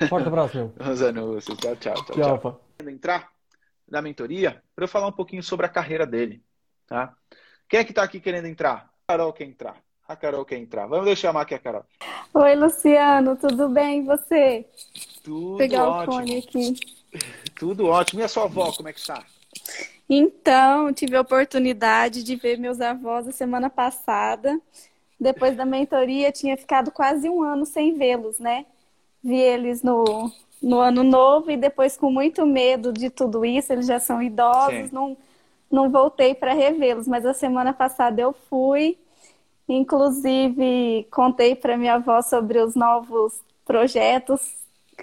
Forte 0.09 0.29
abraço, 0.29 0.57
meu. 0.57 0.73
Os 0.93 1.03
anúncios. 1.03 1.57
Tchau, 1.59 1.77
tchau, 1.77 1.95
tchau. 1.95 2.17
Tchau, 2.17 2.39
tchau. 2.39 2.61
Entrar 2.87 3.38
na 3.91 4.03
mentoria 4.03 4.63
para 4.75 4.85
eu 4.85 4.89
falar 4.89 5.07
um 5.07 5.13
pouquinho 5.13 5.43
sobre 5.43 5.67
a 5.67 5.69
carreira 5.69 6.07
dele, 6.07 6.43
tá? 6.87 7.15
Quem 7.69 7.81
é 7.81 7.85
que 7.85 7.93
está 7.93 8.03
aqui 8.03 8.21
querendo 8.21 8.47
entrar? 8.47 8.91
Carol 9.07 9.33
quer 9.33 9.45
entrar. 9.45 9.83
A 10.07 10.17
Carol 10.17 10.45
quer 10.45 10.57
entrar. 10.57 10.87
Vamos 10.87 11.19
chamar 11.19 11.43
aqui 11.43 11.55
a 11.55 11.59
Carol. 11.59 11.85
Oi, 12.33 12.55
Luciano, 12.55 13.37
tudo 13.37 13.69
bem? 13.69 14.01
E 14.01 14.05
você? 14.05 14.67
Tudo 15.23 15.49
Vou 15.49 15.57
pegar 15.59 15.87
ótimo. 15.87 16.13
o 16.13 16.17
fone 16.17 16.39
aqui. 16.39 16.75
Tudo 17.55 17.87
ótimo. 17.87 18.21
E 18.21 18.25
a 18.25 18.29
sua 18.29 18.45
avó, 18.45 18.73
como 18.73 18.89
é 18.89 18.93
que 18.93 19.01
está? 19.01 19.23
Então, 20.09 20.93
tive 20.95 21.15
a 21.15 21.21
oportunidade 21.21 22.23
de 22.23 22.37
ver 22.37 22.59
meus 22.59 22.81
avós 22.81 23.29
a 23.29 23.33
semana 23.33 23.69
passada. 23.69 24.59
Depois 25.21 25.55
da 25.55 25.67
mentoria, 25.67 26.33
tinha 26.33 26.57
ficado 26.57 26.91
quase 26.91 27.29
um 27.29 27.43
ano 27.43 27.67
sem 27.67 27.95
vê-los, 27.95 28.39
né? 28.39 28.65
Vi 29.23 29.39
eles 29.39 29.83
no, 29.83 30.33
no 30.63 30.81
ano 30.81 31.03
novo 31.03 31.51
e 31.51 31.57
depois 31.57 31.97
com 31.97 32.11
muito 32.11 32.45
medo 32.47 32.93
de 32.93 33.11
tudo 33.11 33.45
isso, 33.45 33.73
eles 33.73 33.87
já 33.87 34.01
são 34.01 34.21
idosos, 34.23 34.91
não, 34.91 35.17
não 35.71 35.91
voltei 35.91 36.35
para 36.35 36.53
revê-los, 36.53 37.07
mas 37.07 37.25
a 37.25 37.33
semana 37.35 37.73
passada 37.73 38.21
eu 38.21 38.33
fui, 38.33 38.99
inclusive 39.69 41.07
contei 41.11 41.55
para 41.55 41.77
minha 41.77 41.95
avó 41.95 42.21
sobre 42.23 42.59
os 42.59 42.75
novos 42.75 43.41
projetos 43.65 44.41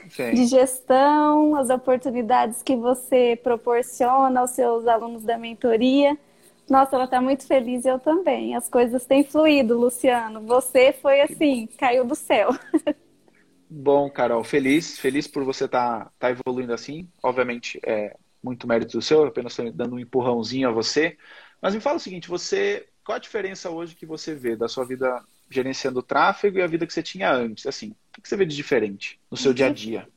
Sim. 0.10 0.34
de 0.34 0.46
gestão, 0.46 1.56
as 1.56 1.70
oportunidades 1.70 2.62
que 2.62 2.76
você 2.76 3.40
proporciona 3.42 4.42
aos 4.42 4.52
seus 4.52 4.88
alunos 4.88 5.24
da 5.24 5.38
mentoria. 5.38 6.18
Nossa, 6.70 6.96
ela 6.96 7.06
está 7.06 7.22
muito 7.22 7.46
feliz 7.46 7.86
e 7.86 7.88
eu 7.90 8.00
também. 8.00 8.56
As 8.56 8.68
coisas 8.68 9.06
têm 9.06 9.24
fluído, 9.24 9.78
Luciano. 9.78 10.42
Você 10.42 10.92
foi 10.94 11.22
assim, 11.22 11.68
caiu 11.78 12.04
do 12.04 12.16
céu. 12.16 12.50
Bom, 13.70 14.10
Carol, 14.10 14.44
feliz, 14.44 15.00
feliz 15.00 15.28
por 15.28 15.44
você 15.44 15.66
estar 15.66 16.06
tá, 16.06 16.12
tá 16.20 16.32
evoluindo 16.32 16.74
assim. 16.74 17.08
Obviamente, 17.22 17.80
é 17.84 18.16
muito 18.44 18.68
mérito 18.68 18.98
do 18.98 19.02
seu, 19.02 19.26
apenas 19.26 19.54
estou 19.54 19.72
dando 19.72 19.96
um 19.96 20.00
empurrãozinho 20.00 20.70
a 20.70 20.72
você. 20.72 21.18
Mas 21.62 21.74
me 21.74 21.82
fala 21.82 21.98
o 21.98 22.00
seguinte, 22.00 22.30
você, 22.30 22.88
qual 23.04 23.16
a 23.16 23.20
diferença 23.20 23.70
hoje 23.70 23.96
que 23.96 24.06
você 24.06 24.36
vê 24.36 24.56
da 24.56 24.68
sua 24.68 24.86
vida 24.86 25.24
gerenciando 25.50 26.00
o 26.00 26.04
tráfego 26.04 26.60
e 26.60 26.62
a 26.62 26.68
vida 26.68 26.86
que 26.86 26.94
você 26.94 27.02
tinha 27.02 27.32
antes? 27.32 27.66
Assim, 27.66 27.96
o 28.18 28.22
que 28.22 28.30
você 28.30 28.38
vê 28.38 28.46
de 28.46 28.56
diferente 28.56 29.20
no 29.32 29.38
seu 29.38 29.54
dia 29.54 29.68
a 29.68 29.74
dia? 29.74 30.08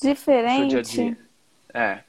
Diferente? 0.00 0.52
No 0.52 0.58
seu 0.58 0.68
dia 0.68 0.78
a 0.78 0.82
dia. 0.82 1.18
É. 1.74 2.04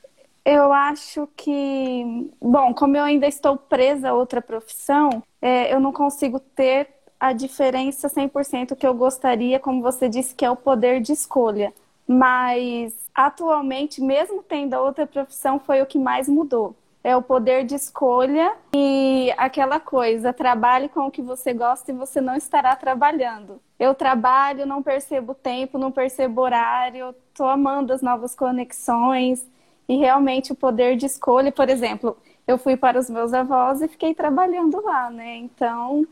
Eu 0.45 0.73
acho 0.73 1.27
que, 1.37 2.29
bom, 2.41 2.73
como 2.73 2.97
eu 2.97 3.03
ainda 3.03 3.25
estou 3.25 3.57
presa 3.57 4.09
a 4.09 4.13
outra 4.13 4.41
profissão, 4.41 5.23
é, 5.41 5.73
eu 5.73 5.79
não 5.79 5.93
consigo 5.93 6.39
ter 6.39 6.89
a 7.23 7.31
diferença 7.31 8.09
100% 8.09 8.75
que 8.75 8.85
eu 8.85 8.93
gostaria, 8.93 9.57
como 9.57 9.81
você 9.81 10.09
disse, 10.09 10.35
que 10.35 10.43
é 10.43 10.51
o 10.51 10.57
poder 10.57 10.99
de 10.99 11.13
escolha. 11.13 11.73
Mas 12.05 12.93
atualmente, 13.15 14.01
mesmo 14.01 14.43
tendo 14.43 14.75
outra 14.75 15.07
profissão, 15.07 15.57
foi 15.57 15.81
o 15.81 15.85
que 15.85 15.97
mais 15.97 16.27
mudou. 16.27 16.75
É 17.01 17.15
o 17.15 17.21
poder 17.21 17.63
de 17.63 17.75
escolha 17.75 18.53
e 18.75 19.33
aquela 19.37 19.79
coisa, 19.79 20.33
trabalhe 20.33 20.89
com 20.89 21.07
o 21.07 21.11
que 21.11 21.21
você 21.21 21.53
gosta 21.53 21.91
e 21.91 21.95
você 21.95 22.19
não 22.19 22.35
estará 22.35 22.75
trabalhando. 22.75 23.61
Eu 23.79 23.95
trabalho, 23.95 24.65
não 24.65 24.83
percebo 24.83 25.33
tempo, 25.33 25.77
não 25.77 25.93
percebo 25.93 26.41
horário, 26.41 27.15
estou 27.29 27.47
amando 27.47 27.93
as 27.93 28.01
novas 28.01 28.35
conexões 28.35 29.47
e 29.87 29.95
realmente 29.95 30.51
o 30.51 30.55
poder 30.55 30.97
de 30.97 31.05
escolha, 31.05 31.53
por 31.53 31.69
exemplo, 31.69 32.17
eu 32.45 32.57
fui 32.57 32.75
para 32.75 32.99
os 32.99 33.09
meus 33.09 33.33
avós 33.33 33.81
e 33.81 33.87
fiquei 33.87 34.13
trabalhando 34.13 34.83
lá, 34.83 35.09
né? 35.09 35.37
Então, 35.37 36.05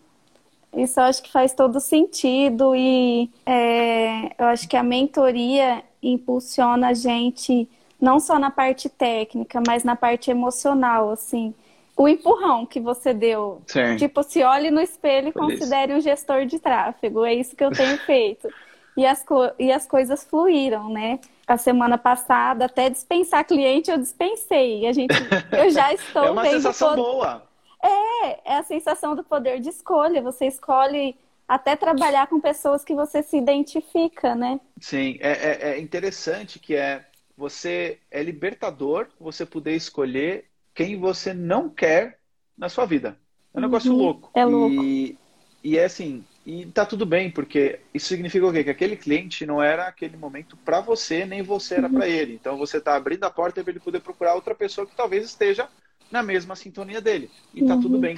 isso 0.75 0.99
eu 0.99 1.03
acho 1.03 1.21
que 1.21 1.31
faz 1.31 1.53
todo 1.53 1.79
sentido 1.79 2.75
e 2.75 3.29
é, 3.45 4.34
eu 4.38 4.45
acho 4.47 4.67
que 4.67 4.77
a 4.77 4.84
mentoria 4.84 5.84
impulsiona 6.01 6.89
a 6.89 6.93
gente 6.93 7.67
não 8.01 8.19
só 8.19 8.39
na 8.39 8.49
parte 8.49 8.89
técnica, 8.89 9.62
mas 9.65 9.84
na 9.84 9.95
parte 9.95 10.31
emocional, 10.31 11.12
assim. 11.12 11.53
O 11.95 12.07
empurrão 12.07 12.65
que 12.65 12.79
você 12.79 13.13
deu. 13.13 13.62
Sim. 13.67 13.95
Tipo, 13.97 14.23
se 14.23 14.43
olhe 14.43 14.71
no 14.71 14.81
espelho 14.81 15.27
e 15.27 15.31
considere 15.31 15.93
um 15.93 16.01
gestor 16.01 16.45
de 16.47 16.57
tráfego. 16.57 17.23
É 17.23 17.34
isso 17.34 17.55
que 17.55 17.63
eu 17.63 17.69
tenho 17.69 17.97
feito. 18.05 18.49
E 18.97 19.05
as, 19.05 19.23
e 19.60 19.71
as 19.71 19.86
coisas 19.86 20.23
fluíram, 20.23 20.89
né? 20.89 21.19
A 21.45 21.57
semana 21.57 21.97
passada, 21.97 22.65
até 22.65 22.89
dispensar 22.89 23.45
cliente, 23.45 23.91
eu 23.91 23.97
dispensei. 23.97 24.88
A 24.88 24.93
gente, 24.93 25.13
eu 25.51 25.69
já 25.69 25.93
estou 25.93 26.23
é 26.23 26.31
uma 26.31 26.41
vendo 26.41 26.53
sensação 26.53 26.95
todo... 26.95 27.03
boa. 27.03 27.51
É, 27.84 28.54
é 28.54 28.58
a 28.58 28.63
sensação 28.63 29.15
do 29.15 29.24
poder 29.24 29.60
de 29.60 29.70
escolha. 29.70 30.22
Você 30.22 30.46
escolhe 30.46 31.15
até 31.48 31.76
trabalhar 31.76 32.28
com 32.28 32.39
pessoas 32.39 32.84
que 32.84 32.96
você 32.96 33.22
se 33.22 33.38
identifica, 33.38 34.36
né? 34.36 34.60
Sim, 34.80 35.17
é, 35.20 35.32
é, 35.32 35.70
é 35.72 35.80
interessante 35.80 36.60
que 36.60 36.76
é 36.76 37.06
você 37.36 37.98
é 38.10 38.22
libertador 38.22 39.08
você 39.20 39.46
poder 39.46 39.76
escolher 39.76 40.46
quem 40.74 40.98
você 40.98 41.34
não 41.34 41.70
quer 41.70 42.20
na 42.58 42.70
sua 42.70 42.86
vida. 42.86 43.17
É 43.54 43.58
um 43.58 43.62
negócio 43.62 43.91
uhum, 43.91 43.98
louco. 43.98 44.32
É 44.34 44.46
louco. 44.46 44.76
E, 44.84 45.17
e 45.63 45.78
é 45.78 45.86
assim, 45.86 46.24
e 46.46 46.65
tá 46.67 46.86
tudo 46.86 47.06
bem, 47.06 47.30
porque 47.30 47.80
isso 47.94 48.08
significa 48.08 48.48
o 48.48 48.54
quê? 48.54 48.63
Que 48.63 48.70
aquele 48.70 48.96
cliente 48.96 49.46
não 49.46 49.62
era 49.62 49.88
aquele 49.88 50.17
momento 50.17 50.56
para 50.58 50.80
você, 50.80 51.26
nem 51.26 51.41
você 51.41 51.76
era 51.76 51.88
uhum. 51.88 51.94
para 51.94 52.08
ele. 52.08 52.34
Então 52.34 52.58
você 52.58 52.80
tá 52.80 52.96
abrindo 52.96 53.24
a 53.26 53.30
porta 53.30 53.63
para 53.63 53.72
ele 53.72 53.80
poder 53.80 54.00
procurar 54.00 54.36
outra 54.36 54.56
pessoa 54.56 54.88
que 54.88 54.96
talvez 54.96 55.26
esteja 55.26 55.67
na 56.12 56.21
mesma 56.21 56.56
sintonia 56.56 57.02
dele. 57.02 57.30
E 57.54 57.63
tá 57.65 57.76
uhum. 57.76 57.82
tudo 57.82 57.97
bem. 57.97 58.17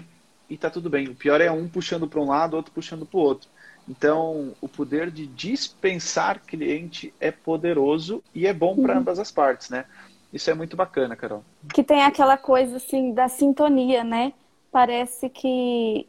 E 0.49 0.58
tá 0.58 0.69
tudo 0.69 0.89
bem. 0.89 1.08
O 1.08 1.15
pior 1.15 1.39
é 1.41 1.51
um 1.51 1.67
puxando 1.67 2.08
para 2.08 2.19
um 2.19 2.27
lado, 2.27 2.56
outro 2.56 2.71
puxando 2.73 3.06
para 3.06 3.17
o 3.17 3.21
outro. 3.21 3.49
Então, 3.88 4.53
o 4.62 4.67
poder 4.67 5.12
de 5.12 5.27
dispensar 5.27 6.41
cliente 6.41 7.13
é 7.19 7.32
poderoso 7.32 8.23
e 8.34 8.47
é 8.47 8.53
bom 8.53 8.75
para 8.75 8.93
uhum. 8.93 8.99
ambas 8.99 9.19
as 9.19 9.32
partes, 9.32 9.69
né? 9.69 9.86
Isso 10.32 10.49
é 10.49 10.53
muito 10.53 10.75
bacana, 10.75 11.15
Carol. 11.15 11.43
Que 11.73 11.84
tem 11.84 12.01
aquela 12.01 12.38
coisa 12.38 12.77
assim 12.77 13.13
da 13.13 13.27
sintonia, 13.27 14.03
né? 14.03 14.34
Parece 14.71 15.29
que 15.29 16.08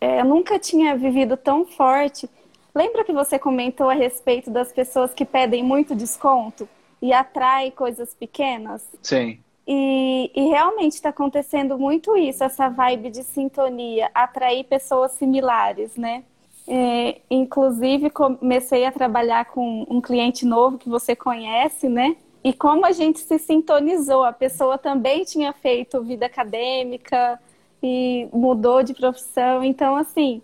é, 0.00 0.20
eu 0.20 0.24
nunca 0.24 0.58
tinha 0.58 0.96
vivido 0.96 1.36
tão 1.36 1.66
forte. 1.66 2.30
Lembra 2.74 3.04
que 3.04 3.12
você 3.12 3.38
comentou 3.38 3.90
a 3.90 3.94
respeito 3.94 4.50
das 4.50 4.72
pessoas 4.72 5.12
que 5.12 5.24
pedem 5.24 5.62
muito 5.62 5.94
desconto 5.94 6.68
e 7.02 7.12
atrai 7.12 7.70
coisas 7.70 8.14
pequenas? 8.14 8.86
Sim. 9.02 9.40
E, 9.70 10.30
e 10.34 10.48
realmente 10.48 10.92
está 10.92 11.10
acontecendo 11.10 11.78
muito 11.78 12.16
isso, 12.16 12.42
essa 12.42 12.70
vibe 12.70 13.10
de 13.10 13.22
sintonia, 13.22 14.10
atrair 14.14 14.64
pessoas 14.64 15.12
similares, 15.12 15.94
né? 15.94 16.24
É, 16.66 17.20
inclusive, 17.30 18.08
comecei 18.08 18.86
a 18.86 18.92
trabalhar 18.92 19.44
com 19.44 19.86
um 19.90 20.00
cliente 20.00 20.46
novo 20.46 20.78
que 20.78 20.88
você 20.88 21.14
conhece, 21.14 21.86
né? 21.86 22.16
E 22.42 22.50
como 22.50 22.86
a 22.86 22.92
gente 22.92 23.18
se 23.18 23.38
sintonizou, 23.38 24.24
a 24.24 24.32
pessoa 24.32 24.78
também 24.78 25.24
tinha 25.24 25.52
feito 25.52 26.02
vida 26.02 26.24
acadêmica 26.24 27.38
e 27.82 28.26
mudou 28.32 28.82
de 28.82 28.94
profissão. 28.94 29.62
Então, 29.62 29.96
assim, 29.96 30.40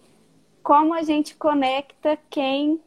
como 0.62 0.92
a 0.92 1.02
gente 1.02 1.34
conecta 1.34 2.18
quem. 2.28 2.78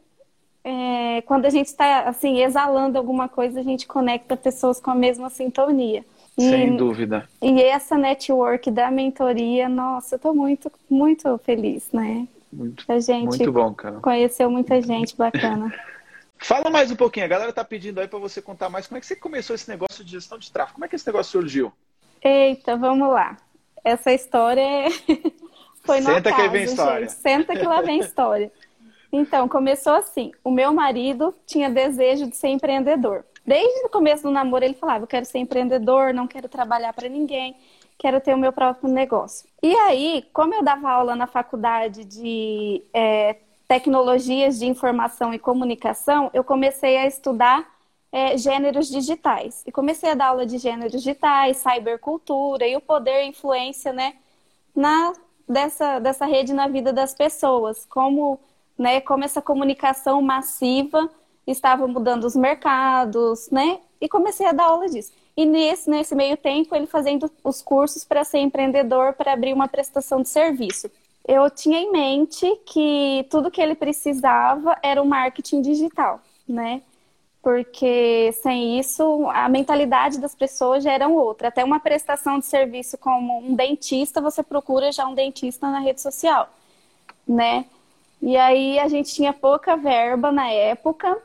É, 0.62 1.22
quando 1.22 1.46
a 1.46 1.50
gente 1.50 1.66
está 1.66 2.02
assim, 2.02 2.42
exalando 2.42 2.96
alguma 2.96 3.28
coisa, 3.28 3.58
a 3.58 3.62
gente 3.64 3.88
conecta 3.88 4.36
pessoas 4.36 4.80
com 4.80 4.90
a 4.92 4.94
mesma 4.94 5.30
sintonia. 5.30 6.04
Sem 6.38 6.76
dúvida. 6.76 7.28
E 7.42 7.62
essa 7.62 7.98
network 7.98 8.70
da 8.70 8.90
mentoria, 8.90 9.68
nossa, 9.68 10.14
eu 10.14 10.18
tô 10.18 10.32
muito, 10.32 10.70
muito 10.88 11.36
feliz, 11.38 11.90
né? 11.92 12.28
Muito, 12.52 12.84
a 12.90 13.00
gente 13.00 13.26
muito 13.26 13.52
bom, 13.52 13.74
cara. 13.74 14.00
Conheceu 14.00 14.50
muita 14.50 14.80
gente 14.80 15.16
bacana. 15.16 15.74
Fala 16.40 16.70
mais 16.70 16.90
um 16.90 16.96
pouquinho, 16.96 17.26
a 17.26 17.28
galera 17.28 17.52
tá 17.52 17.64
pedindo 17.64 18.00
aí 18.00 18.06
para 18.06 18.18
você 18.18 18.40
contar 18.40 18.68
mais 18.68 18.86
como 18.86 18.96
é 18.96 19.00
que 19.00 19.06
você 19.06 19.16
começou 19.16 19.54
esse 19.54 19.68
negócio 19.68 20.04
de 20.04 20.12
gestão 20.12 20.38
de 20.38 20.50
tráfego. 20.52 20.74
Como 20.74 20.84
é 20.84 20.88
que 20.88 20.94
esse 20.94 21.06
negócio 21.06 21.32
surgiu? 21.32 21.72
Eita, 22.22 22.76
vamos 22.76 23.08
lá. 23.08 23.36
Essa 23.84 24.12
história 24.12 24.60
é... 24.60 24.88
foi 25.82 26.00
no 26.00 26.14
Senta 26.14 26.32
que 26.32 26.48
vem 26.48 26.62
história. 26.62 27.08
Gente. 27.08 27.18
Senta 27.18 27.56
que 27.56 27.66
lá 27.66 27.82
vem 27.82 27.98
história. 27.98 28.52
Então, 29.10 29.48
começou 29.48 29.94
assim. 29.94 30.32
O 30.44 30.50
meu 30.50 30.70
marido 30.70 31.34
tinha 31.46 31.70
desejo 31.70 32.26
de 32.26 32.36
ser 32.36 32.48
empreendedor. 32.48 33.24
Desde 33.48 33.86
o 33.86 33.88
começo 33.88 34.24
do 34.24 34.30
namoro, 34.30 34.62
ele 34.62 34.74
falava: 34.74 35.04
Eu 35.04 35.08
quero 35.08 35.24
ser 35.24 35.38
empreendedor, 35.38 36.12
não 36.12 36.26
quero 36.26 36.50
trabalhar 36.50 36.92
para 36.92 37.08
ninguém, 37.08 37.56
quero 37.96 38.20
ter 38.20 38.34
o 38.34 38.38
meu 38.38 38.52
próprio 38.52 38.90
negócio. 38.90 39.48
E 39.62 39.74
aí, 39.74 40.28
como 40.34 40.54
eu 40.54 40.62
dava 40.62 40.90
aula 40.90 41.16
na 41.16 41.26
faculdade 41.26 42.04
de 42.04 42.84
é, 42.92 43.36
tecnologias 43.66 44.58
de 44.58 44.66
informação 44.66 45.32
e 45.32 45.38
comunicação, 45.38 46.30
eu 46.34 46.44
comecei 46.44 46.98
a 46.98 47.06
estudar 47.06 47.66
é, 48.12 48.36
gêneros 48.36 48.86
digitais. 48.86 49.62
E 49.66 49.72
comecei 49.72 50.10
a 50.10 50.14
dar 50.14 50.26
aula 50.26 50.44
de 50.44 50.58
gêneros 50.58 50.92
digitais, 50.92 51.56
cybercultura 51.56 52.66
e 52.66 52.76
o 52.76 52.82
poder 52.82 53.24
e 53.24 53.28
influência 53.28 53.94
né, 53.94 54.16
na, 54.76 55.14
dessa, 55.48 55.98
dessa 56.00 56.26
rede 56.26 56.52
na 56.52 56.68
vida 56.68 56.92
das 56.92 57.14
pessoas. 57.14 57.86
Como, 57.86 58.38
né, 58.76 59.00
como 59.00 59.24
essa 59.24 59.40
comunicação 59.40 60.20
massiva 60.20 61.08
estava 61.52 61.86
mudando 61.86 62.24
os 62.24 62.36
mercados, 62.36 63.50
né? 63.50 63.80
E 64.00 64.08
comecei 64.08 64.46
a 64.46 64.52
dar 64.52 64.64
aula 64.64 64.88
disso. 64.88 65.12
E 65.36 65.46
nesse, 65.46 65.88
nesse 65.88 66.14
meio 66.14 66.36
tempo, 66.36 66.74
ele 66.74 66.86
fazendo 66.86 67.30
os 67.44 67.62
cursos 67.62 68.04
para 68.04 68.24
ser 68.24 68.38
empreendedor, 68.38 69.12
para 69.12 69.32
abrir 69.32 69.52
uma 69.52 69.68
prestação 69.68 70.20
de 70.20 70.28
serviço. 70.28 70.90
Eu 71.26 71.48
tinha 71.48 71.78
em 71.78 71.92
mente 71.92 72.44
que 72.66 73.26
tudo 73.30 73.50
que 73.50 73.60
ele 73.60 73.74
precisava 73.74 74.76
era 74.82 75.00
o 75.00 75.06
marketing 75.06 75.62
digital, 75.62 76.20
né? 76.48 76.82
Porque 77.40 78.32
sem 78.42 78.80
isso, 78.80 79.28
a 79.30 79.48
mentalidade 79.48 80.18
das 80.18 80.34
pessoas 80.34 80.82
já 80.82 80.92
era 80.92 81.06
outra. 81.06 81.48
Até 81.48 81.62
uma 81.62 81.78
prestação 81.78 82.38
de 82.38 82.46
serviço 82.46 82.98
como 82.98 83.38
um 83.38 83.54
dentista, 83.54 84.20
você 84.20 84.42
procura 84.42 84.90
já 84.90 85.06
um 85.06 85.14
dentista 85.14 85.70
na 85.70 85.78
rede 85.78 86.00
social, 86.00 86.48
né? 87.26 87.64
E 88.20 88.36
aí 88.36 88.78
a 88.78 88.88
gente 88.88 89.14
tinha 89.14 89.32
pouca 89.32 89.76
verba 89.76 90.32
na 90.32 90.50
época 90.50 91.16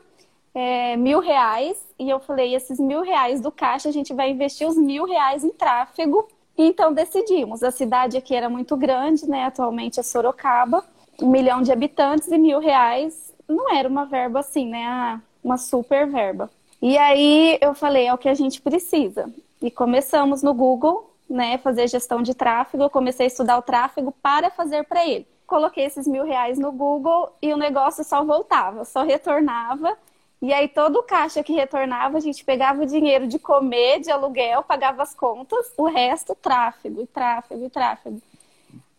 é, 0.54 0.96
mil 0.96 1.20
reais 1.20 1.76
e 1.98 2.08
eu 2.08 2.20
falei, 2.20 2.54
esses 2.54 2.78
mil 2.78 3.02
reais 3.02 3.40
do 3.40 3.50
caixa 3.50 3.88
a 3.88 3.92
gente 3.92 4.14
vai 4.14 4.30
investir 4.30 4.66
os 4.68 4.76
mil 4.76 5.04
reais 5.04 5.44
em 5.44 5.50
tráfego. 5.50 6.28
Então 6.56 6.92
decidimos. 6.92 7.62
A 7.62 7.70
cidade 7.70 8.16
aqui 8.16 8.34
era 8.34 8.48
muito 8.48 8.76
grande, 8.76 9.28
né? 9.28 9.44
Atualmente 9.44 9.98
é 9.98 10.02
Sorocaba, 10.02 10.84
um 11.20 11.28
milhão 11.28 11.62
de 11.62 11.72
habitantes 11.72 12.28
e 12.28 12.38
mil 12.38 12.60
reais 12.60 13.34
não 13.48 13.74
era 13.74 13.88
uma 13.88 14.04
verba 14.04 14.40
assim, 14.40 14.68
né? 14.68 14.84
Ah, 14.86 15.20
uma 15.42 15.58
super 15.58 16.06
verba. 16.06 16.50
E 16.80 16.96
aí 16.96 17.58
eu 17.60 17.74
falei, 17.74 18.06
é 18.06 18.14
o 18.14 18.18
que 18.18 18.28
a 18.28 18.34
gente 18.34 18.60
precisa. 18.60 19.32
E 19.60 19.70
começamos 19.70 20.42
no 20.42 20.52
Google, 20.52 21.10
né, 21.28 21.58
fazer 21.58 21.88
gestão 21.88 22.22
de 22.22 22.34
tráfego. 22.34 22.84
Eu 22.84 22.90
comecei 22.90 23.24
a 23.24 23.28
estudar 23.28 23.58
o 23.58 23.62
tráfego 23.62 24.12
para 24.22 24.50
fazer 24.50 24.84
para 24.84 25.06
ele. 25.06 25.26
Coloquei 25.46 25.84
esses 25.84 26.06
mil 26.06 26.24
reais 26.24 26.58
no 26.58 26.72
Google 26.72 27.32
e 27.40 27.52
o 27.52 27.56
negócio 27.56 28.04
só 28.04 28.24
voltava, 28.24 28.84
só 28.84 29.02
retornava. 29.02 29.96
E 30.44 30.52
aí 30.52 30.68
todo 30.68 30.96
o 30.96 31.02
caixa 31.02 31.42
que 31.42 31.54
retornava, 31.54 32.18
a 32.18 32.20
gente 32.20 32.44
pegava 32.44 32.82
o 32.82 32.86
dinheiro 32.86 33.26
de 33.26 33.38
comer, 33.38 34.00
de 34.00 34.10
aluguel, 34.10 34.62
pagava 34.62 35.02
as 35.02 35.14
contas, 35.14 35.72
o 35.74 35.86
resto 35.86 36.34
tráfego, 36.34 37.00
e 37.00 37.06
tráfego, 37.06 37.64
e 37.64 37.70
tráfego. 37.70 38.20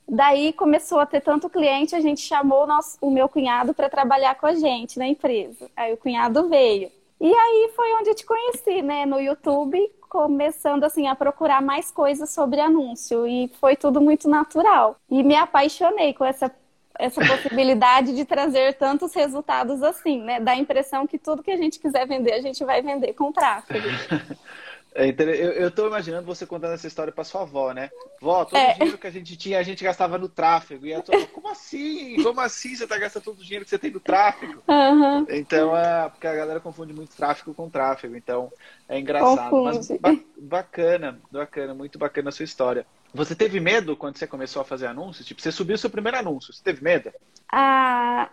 Daí 0.09 0.51
começou 0.53 0.99
a 0.99 1.05
ter 1.05 1.21
tanto 1.21 1.47
cliente, 1.47 1.95
a 1.95 1.99
gente 1.99 2.21
chamou 2.21 2.63
o, 2.63 2.65
nosso, 2.65 2.97
o 2.99 3.11
meu 3.11 3.29
cunhado 3.29 3.75
para 3.75 3.87
trabalhar 3.87 4.33
com 4.33 4.47
a 4.47 4.55
gente 4.55 4.97
na 4.97 5.07
empresa. 5.07 5.69
Aí 5.75 5.93
o 5.93 5.97
cunhado 5.97 6.49
veio. 6.49 6.91
E 7.21 7.31
aí 7.31 7.71
foi 7.75 7.93
onde 7.93 8.09
eu 8.09 8.15
te 8.15 8.25
conheci, 8.25 8.81
né, 8.81 9.05
no 9.05 9.21
YouTube, 9.21 9.79
começando 10.09 10.83
assim 10.83 11.07
a 11.07 11.13
procurar 11.13 11.61
mais 11.61 11.91
coisas 11.91 12.31
sobre 12.31 12.59
anúncio 12.59 13.27
e 13.27 13.51
foi 13.61 13.75
tudo 13.75 14.01
muito 14.01 14.27
natural. 14.27 14.95
E 15.11 15.21
me 15.21 15.35
apaixonei 15.35 16.11
com 16.11 16.25
essa 16.25 16.51
essa 16.99 17.21
possibilidade 17.25 18.15
de 18.15 18.25
trazer 18.25 18.73
tantos 18.75 19.13
resultados 19.13 19.83
assim, 19.83 20.21
né? 20.21 20.39
Dá 20.39 20.51
a 20.51 20.57
impressão 20.57 21.07
que 21.07 21.17
tudo 21.17 21.43
que 21.43 21.51
a 21.51 21.57
gente 21.57 21.79
quiser 21.79 22.07
vender, 22.07 22.33
a 22.33 22.41
gente 22.41 22.63
vai 22.63 22.81
vender 22.81 23.13
com 23.13 23.31
tráfego. 23.31 23.87
É, 24.97 25.13
eu, 25.61 25.69
tô 25.69 25.87
imaginando 25.87 26.25
você 26.25 26.45
contando 26.45 26.73
essa 26.73 26.87
história 26.87 27.11
para 27.11 27.25
sua 27.25 27.41
avó, 27.41 27.73
né? 27.73 27.91
Vó, 28.21 28.45
todo 28.45 28.57
é. 28.57 28.71
o 28.71 28.73
dinheiro 28.75 28.97
que 28.97 29.07
a 29.07 29.11
gente 29.11 29.35
tinha, 29.35 29.59
a 29.59 29.63
gente 29.63 29.83
gastava 29.83 30.17
no 30.17 30.29
tráfego. 30.29 30.85
E 30.85 30.93
a 30.93 31.01
tua 31.01 31.27
como 31.27 31.49
assim? 31.49 32.23
Como 32.23 32.39
assim 32.39 32.73
você 32.73 32.87
tá 32.87 32.97
gastando 32.97 33.23
todo 33.23 33.39
o 33.39 33.43
dinheiro 33.43 33.65
que 33.65 33.69
você 33.69 33.77
tem 33.77 33.91
no 33.91 33.99
tráfego? 33.99 34.63
Uhum. 34.65 35.25
Então, 35.29 35.75
é, 35.75 36.07
porque 36.09 36.25
a 36.25 36.33
galera 36.33 36.61
confunde 36.61 36.93
muito 36.93 37.13
tráfego 37.13 37.53
com 37.53 37.69
tráfego. 37.69 38.15
Então, 38.15 38.49
é 38.87 38.97
engraçado. 38.97 39.49
Confunde. 39.49 39.99
Mas 40.01 40.19
bacana, 40.37 41.19
bacana, 41.29 41.73
muito 41.73 41.99
bacana 41.99 42.29
a 42.29 42.31
sua 42.31 42.45
história. 42.45 42.85
Você 43.15 43.33
teve 43.35 43.59
medo 43.59 43.95
quando 43.95 44.17
você 44.17 44.27
começou 44.27 44.61
a 44.61 44.65
fazer 44.65 44.87
anúncios? 44.87 45.25
Tipo, 45.25 45.41
você 45.41 45.51
subiu 45.51 45.77
seu 45.77 45.89
primeiro 45.89 46.17
anúncio. 46.17 46.53
Você 46.53 46.61
teve 46.61 46.83
medo? 46.83 47.11
Ah, 47.51 48.29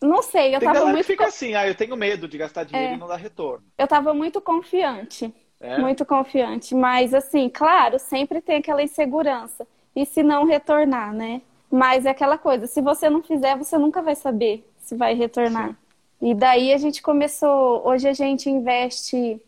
não 0.00 0.22
sei, 0.22 0.54
eu 0.54 0.60
Tem 0.60 0.72
tava 0.72 0.86
muito. 0.86 1.04
fica 1.04 1.26
assim, 1.26 1.54
ah, 1.54 1.66
eu 1.66 1.74
tenho 1.74 1.96
medo 1.96 2.28
de 2.28 2.38
gastar 2.38 2.64
dinheiro 2.64 2.92
é. 2.92 2.96
e 2.96 2.98
não 2.98 3.08
dar 3.08 3.16
retorno. 3.16 3.64
Eu 3.78 3.88
tava 3.88 4.12
muito 4.14 4.40
confiante. 4.40 5.32
É? 5.60 5.78
Muito 5.78 6.04
confiante. 6.04 6.74
Mas, 6.74 7.12
assim, 7.12 7.48
claro, 7.48 7.98
sempre 7.98 8.40
tem 8.40 8.56
aquela 8.56 8.82
insegurança. 8.82 9.66
E 9.94 10.06
se 10.06 10.22
não 10.22 10.44
retornar, 10.44 11.12
né? 11.12 11.42
Mas 11.70 12.06
é 12.06 12.10
aquela 12.10 12.36
coisa, 12.36 12.66
se 12.66 12.80
você 12.80 13.08
não 13.08 13.22
fizer, 13.22 13.56
você 13.56 13.78
nunca 13.78 14.02
vai 14.02 14.16
saber 14.16 14.68
se 14.78 14.96
vai 14.96 15.14
retornar. 15.14 15.68
Sim. 15.68 15.76
E 16.30 16.34
daí 16.34 16.72
a 16.72 16.78
gente 16.78 17.00
começou. 17.00 17.86
Hoje 17.86 18.08
a 18.08 18.12
gente 18.12 18.50
investe 18.50 19.40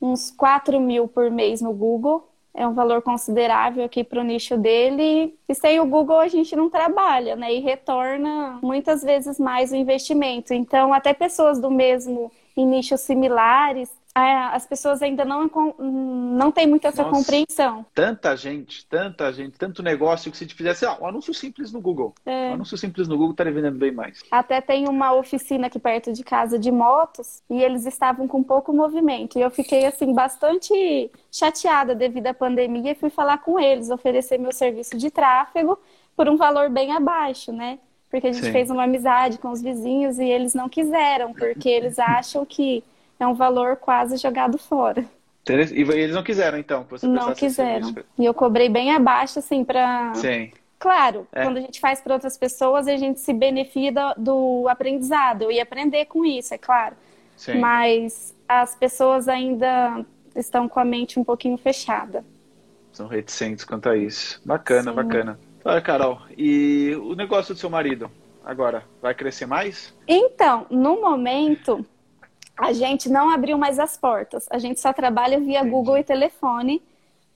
uns 0.00 0.30
4 0.30 0.80
mil 0.80 1.06
por 1.06 1.30
mês 1.30 1.60
no 1.60 1.72
Google. 1.72 2.28
É 2.58 2.66
um 2.66 2.72
valor 2.72 3.02
considerável 3.02 3.84
aqui 3.84 4.02
para 4.02 4.18
o 4.18 4.24
nicho 4.24 4.56
dele. 4.56 5.38
E 5.46 5.54
sem 5.54 5.78
o 5.78 5.84
Google 5.86 6.18
a 6.18 6.26
gente 6.26 6.56
não 6.56 6.70
trabalha, 6.70 7.36
né? 7.36 7.54
E 7.54 7.60
retorna 7.60 8.58
muitas 8.62 9.02
vezes 9.02 9.38
mais 9.38 9.72
o 9.72 9.76
investimento. 9.76 10.54
Então, 10.54 10.94
até 10.94 11.12
pessoas 11.12 11.60
do 11.60 11.70
mesmo 11.70 12.32
em 12.56 12.66
nichos 12.66 13.02
similares 13.02 13.90
as 14.18 14.66
pessoas 14.66 15.02
ainda 15.02 15.24
não, 15.24 15.50
não 15.78 16.50
têm 16.50 16.66
muito 16.66 16.86
essa 16.86 17.02
Nossa, 17.02 17.14
compreensão. 17.14 17.84
Tanta 17.94 18.34
gente, 18.34 18.86
tanta 18.86 19.30
gente, 19.30 19.58
tanto 19.58 19.82
negócio 19.82 20.30
que 20.30 20.38
se 20.38 20.46
fizesse 20.46 20.86
ah, 20.86 20.96
um 21.00 21.06
anúncio 21.06 21.34
simples 21.34 21.70
no 21.70 21.80
Google. 21.80 22.14
É. 22.24 22.50
Um 22.50 22.54
anúncio 22.54 22.78
simples 22.78 23.08
no 23.08 23.16
Google 23.16 23.32
estaria 23.32 23.52
vendendo 23.52 23.78
bem 23.78 23.92
mais. 23.92 24.22
Até 24.30 24.62
tem 24.62 24.88
uma 24.88 25.12
oficina 25.12 25.66
aqui 25.66 25.78
perto 25.78 26.12
de 26.14 26.24
casa 26.24 26.58
de 26.58 26.70
motos 26.72 27.42
e 27.50 27.62
eles 27.62 27.84
estavam 27.84 28.26
com 28.26 28.42
pouco 28.42 28.72
movimento. 28.72 29.38
E 29.38 29.42
eu 29.42 29.50
fiquei 29.50 29.84
assim 29.84 30.14
bastante 30.14 31.10
chateada 31.30 31.94
devido 31.94 32.28
à 32.28 32.34
pandemia 32.34 32.92
e 32.92 32.94
fui 32.94 33.10
falar 33.10 33.38
com 33.38 33.60
eles, 33.60 33.90
oferecer 33.90 34.38
meu 34.38 34.52
serviço 34.52 34.96
de 34.96 35.10
tráfego 35.10 35.78
por 36.16 36.26
um 36.26 36.36
valor 36.36 36.70
bem 36.70 36.92
abaixo, 36.92 37.52
né? 37.52 37.78
Porque 38.10 38.28
a 38.28 38.32
gente 38.32 38.46
Sim. 38.46 38.52
fez 38.52 38.70
uma 38.70 38.84
amizade 38.84 39.36
com 39.36 39.50
os 39.50 39.60
vizinhos 39.60 40.18
e 40.18 40.24
eles 40.24 40.54
não 40.54 40.70
quiseram, 40.70 41.34
porque 41.34 41.68
eles 41.68 41.98
acham 42.00 42.46
que 42.46 42.82
é 43.18 43.26
um 43.26 43.34
valor 43.34 43.76
quase 43.76 44.16
jogado 44.16 44.58
fora. 44.58 45.04
E 45.48 45.80
eles 45.80 46.14
não 46.14 46.24
quiseram, 46.24 46.58
então? 46.58 46.86
Não 47.02 47.32
quiseram. 47.32 47.94
E 48.18 48.24
eu 48.24 48.34
cobrei 48.34 48.68
bem 48.68 48.92
abaixo, 48.92 49.38
assim, 49.38 49.64
para. 49.64 50.12
Sim. 50.14 50.50
Claro, 50.78 51.26
é. 51.32 51.42
quando 51.42 51.56
a 51.56 51.60
gente 51.60 51.80
faz 51.80 52.00
para 52.00 52.14
outras 52.14 52.36
pessoas, 52.36 52.86
a 52.86 52.96
gente 52.96 53.20
se 53.20 53.32
beneficia 53.32 53.92
do 54.16 54.68
aprendizado. 54.68 55.42
Eu 55.42 55.50
ia 55.50 55.62
aprender 55.62 56.04
com 56.06 56.24
isso, 56.24 56.52
é 56.52 56.58
claro. 56.58 56.94
Sim. 57.36 57.58
Mas 57.58 58.34
as 58.48 58.74
pessoas 58.74 59.28
ainda 59.28 60.04
estão 60.34 60.68
com 60.68 60.78
a 60.78 60.84
mente 60.84 61.18
um 61.18 61.24
pouquinho 61.24 61.56
fechada. 61.56 62.24
São 62.92 63.06
reticentes 63.06 63.64
quanto 63.64 63.88
a 63.88 63.96
isso. 63.96 64.40
Bacana, 64.44 64.90
Sim. 64.90 64.96
bacana. 64.96 65.38
Olha, 65.64 65.80
Carol, 65.80 66.20
e 66.36 66.94
o 67.02 67.14
negócio 67.14 67.54
do 67.54 67.58
seu 67.58 67.70
marido 67.70 68.10
agora 68.44 68.84
vai 69.02 69.14
crescer 69.14 69.46
mais? 69.46 69.94
Então, 70.06 70.66
no 70.70 71.00
momento, 71.00 71.84
a 72.56 72.72
gente 72.72 73.08
não 73.08 73.30
abriu 73.30 73.58
mais 73.58 73.78
as 73.78 73.96
portas. 73.96 74.46
A 74.50 74.58
gente 74.58 74.80
só 74.80 74.92
trabalha 74.92 75.38
via 75.38 75.58
Entendi. 75.58 75.70
Google 75.70 75.98
e 75.98 76.04
telefone, 76.04 76.82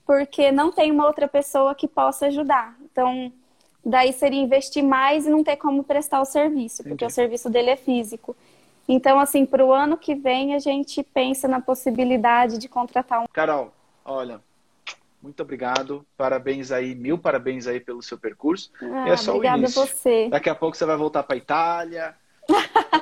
porque 0.05 0.51
não 0.51 0.71
tem 0.71 0.91
uma 0.91 1.05
outra 1.05 1.27
pessoa 1.27 1.75
que 1.75 1.87
possa 1.87 2.27
ajudar. 2.27 2.75
Então, 2.81 3.31
daí 3.85 4.11
seria 4.13 4.41
investir 4.41 4.83
mais 4.83 5.25
e 5.25 5.29
não 5.29 5.43
ter 5.43 5.57
como 5.57 5.83
prestar 5.83 6.21
o 6.21 6.25
serviço, 6.25 6.77
porque 6.77 7.05
Entendi. 7.05 7.11
o 7.11 7.15
serviço 7.15 7.49
dele 7.49 7.69
é 7.69 7.75
físico. 7.75 8.35
Então, 8.87 9.19
assim, 9.19 9.45
para 9.45 9.63
o 9.63 9.71
ano 9.71 9.95
que 9.95 10.15
vem, 10.15 10.55
a 10.55 10.59
gente 10.59 11.03
pensa 11.03 11.47
na 11.47 11.61
possibilidade 11.61 12.57
de 12.57 12.67
contratar 12.67 13.21
um. 13.21 13.25
Carol, 13.31 13.71
olha, 14.03 14.41
muito 15.21 15.41
obrigado. 15.43 16.05
Parabéns 16.17 16.71
aí, 16.71 16.95
mil 16.95 17.17
parabéns 17.17 17.67
aí 17.67 17.79
pelo 17.79 18.01
seu 18.01 18.17
percurso. 18.17 18.71
Ah, 18.81 19.09
é 19.09 19.15
só 19.15 19.37
o 19.37 19.45
início. 19.45 19.81
a 19.81 19.85
você. 19.85 20.29
Daqui 20.29 20.49
a 20.49 20.55
pouco 20.55 20.75
você 20.75 20.85
vai 20.85 20.97
voltar 20.97 21.21
para 21.23 21.35
a 21.35 21.37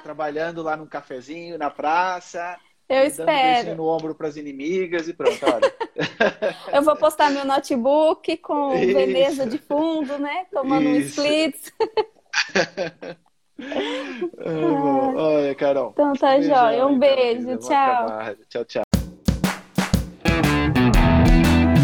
Trabalhando 0.04 0.62
lá 0.62 0.76
num 0.76 0.88
cafezinho 0.88 1.58
na 1.58 1.70
praça. 1.70 2.58
Eu 2.88 3.04
espero. 3.04 3.72
Um 3.72 3.76
no 3.76 3.86
ombro 3.86 4.16
para 4.16 4.28
as 4.28 4.36
inimigas 4.36 5.08
e 5.08 5.14
pronto, 5.14 5.40
olha. 5.46 5.74
Eu 6.74 6.82
vou 6.82 6.96
postar 6.96 7.30
meu 7.30 7.46
notebook 7.46 8.38
com 8.38 8.74
Isso. 8.76 8.94
Veneza 8.94 9.46
de 9.46 9.60
fundo, 9.60 10.18
né? 10.18 10.46
Tomando 10.52 10.90
Isso. 10.90 11.22
um 11.22 11.26
splits. 11.26 11.72
Olha, 15.16 15.56
Carol. 15.56 15.92
Então 15.92 16.14
tá, 16.14 16.40
jóia. 16.42 16.88
Um 16.88 16.98
beijo. 16.98 17.58
Tchau. 17.58 18.08
Tchau, 18.50 18.66
tchau. 18.66 18.89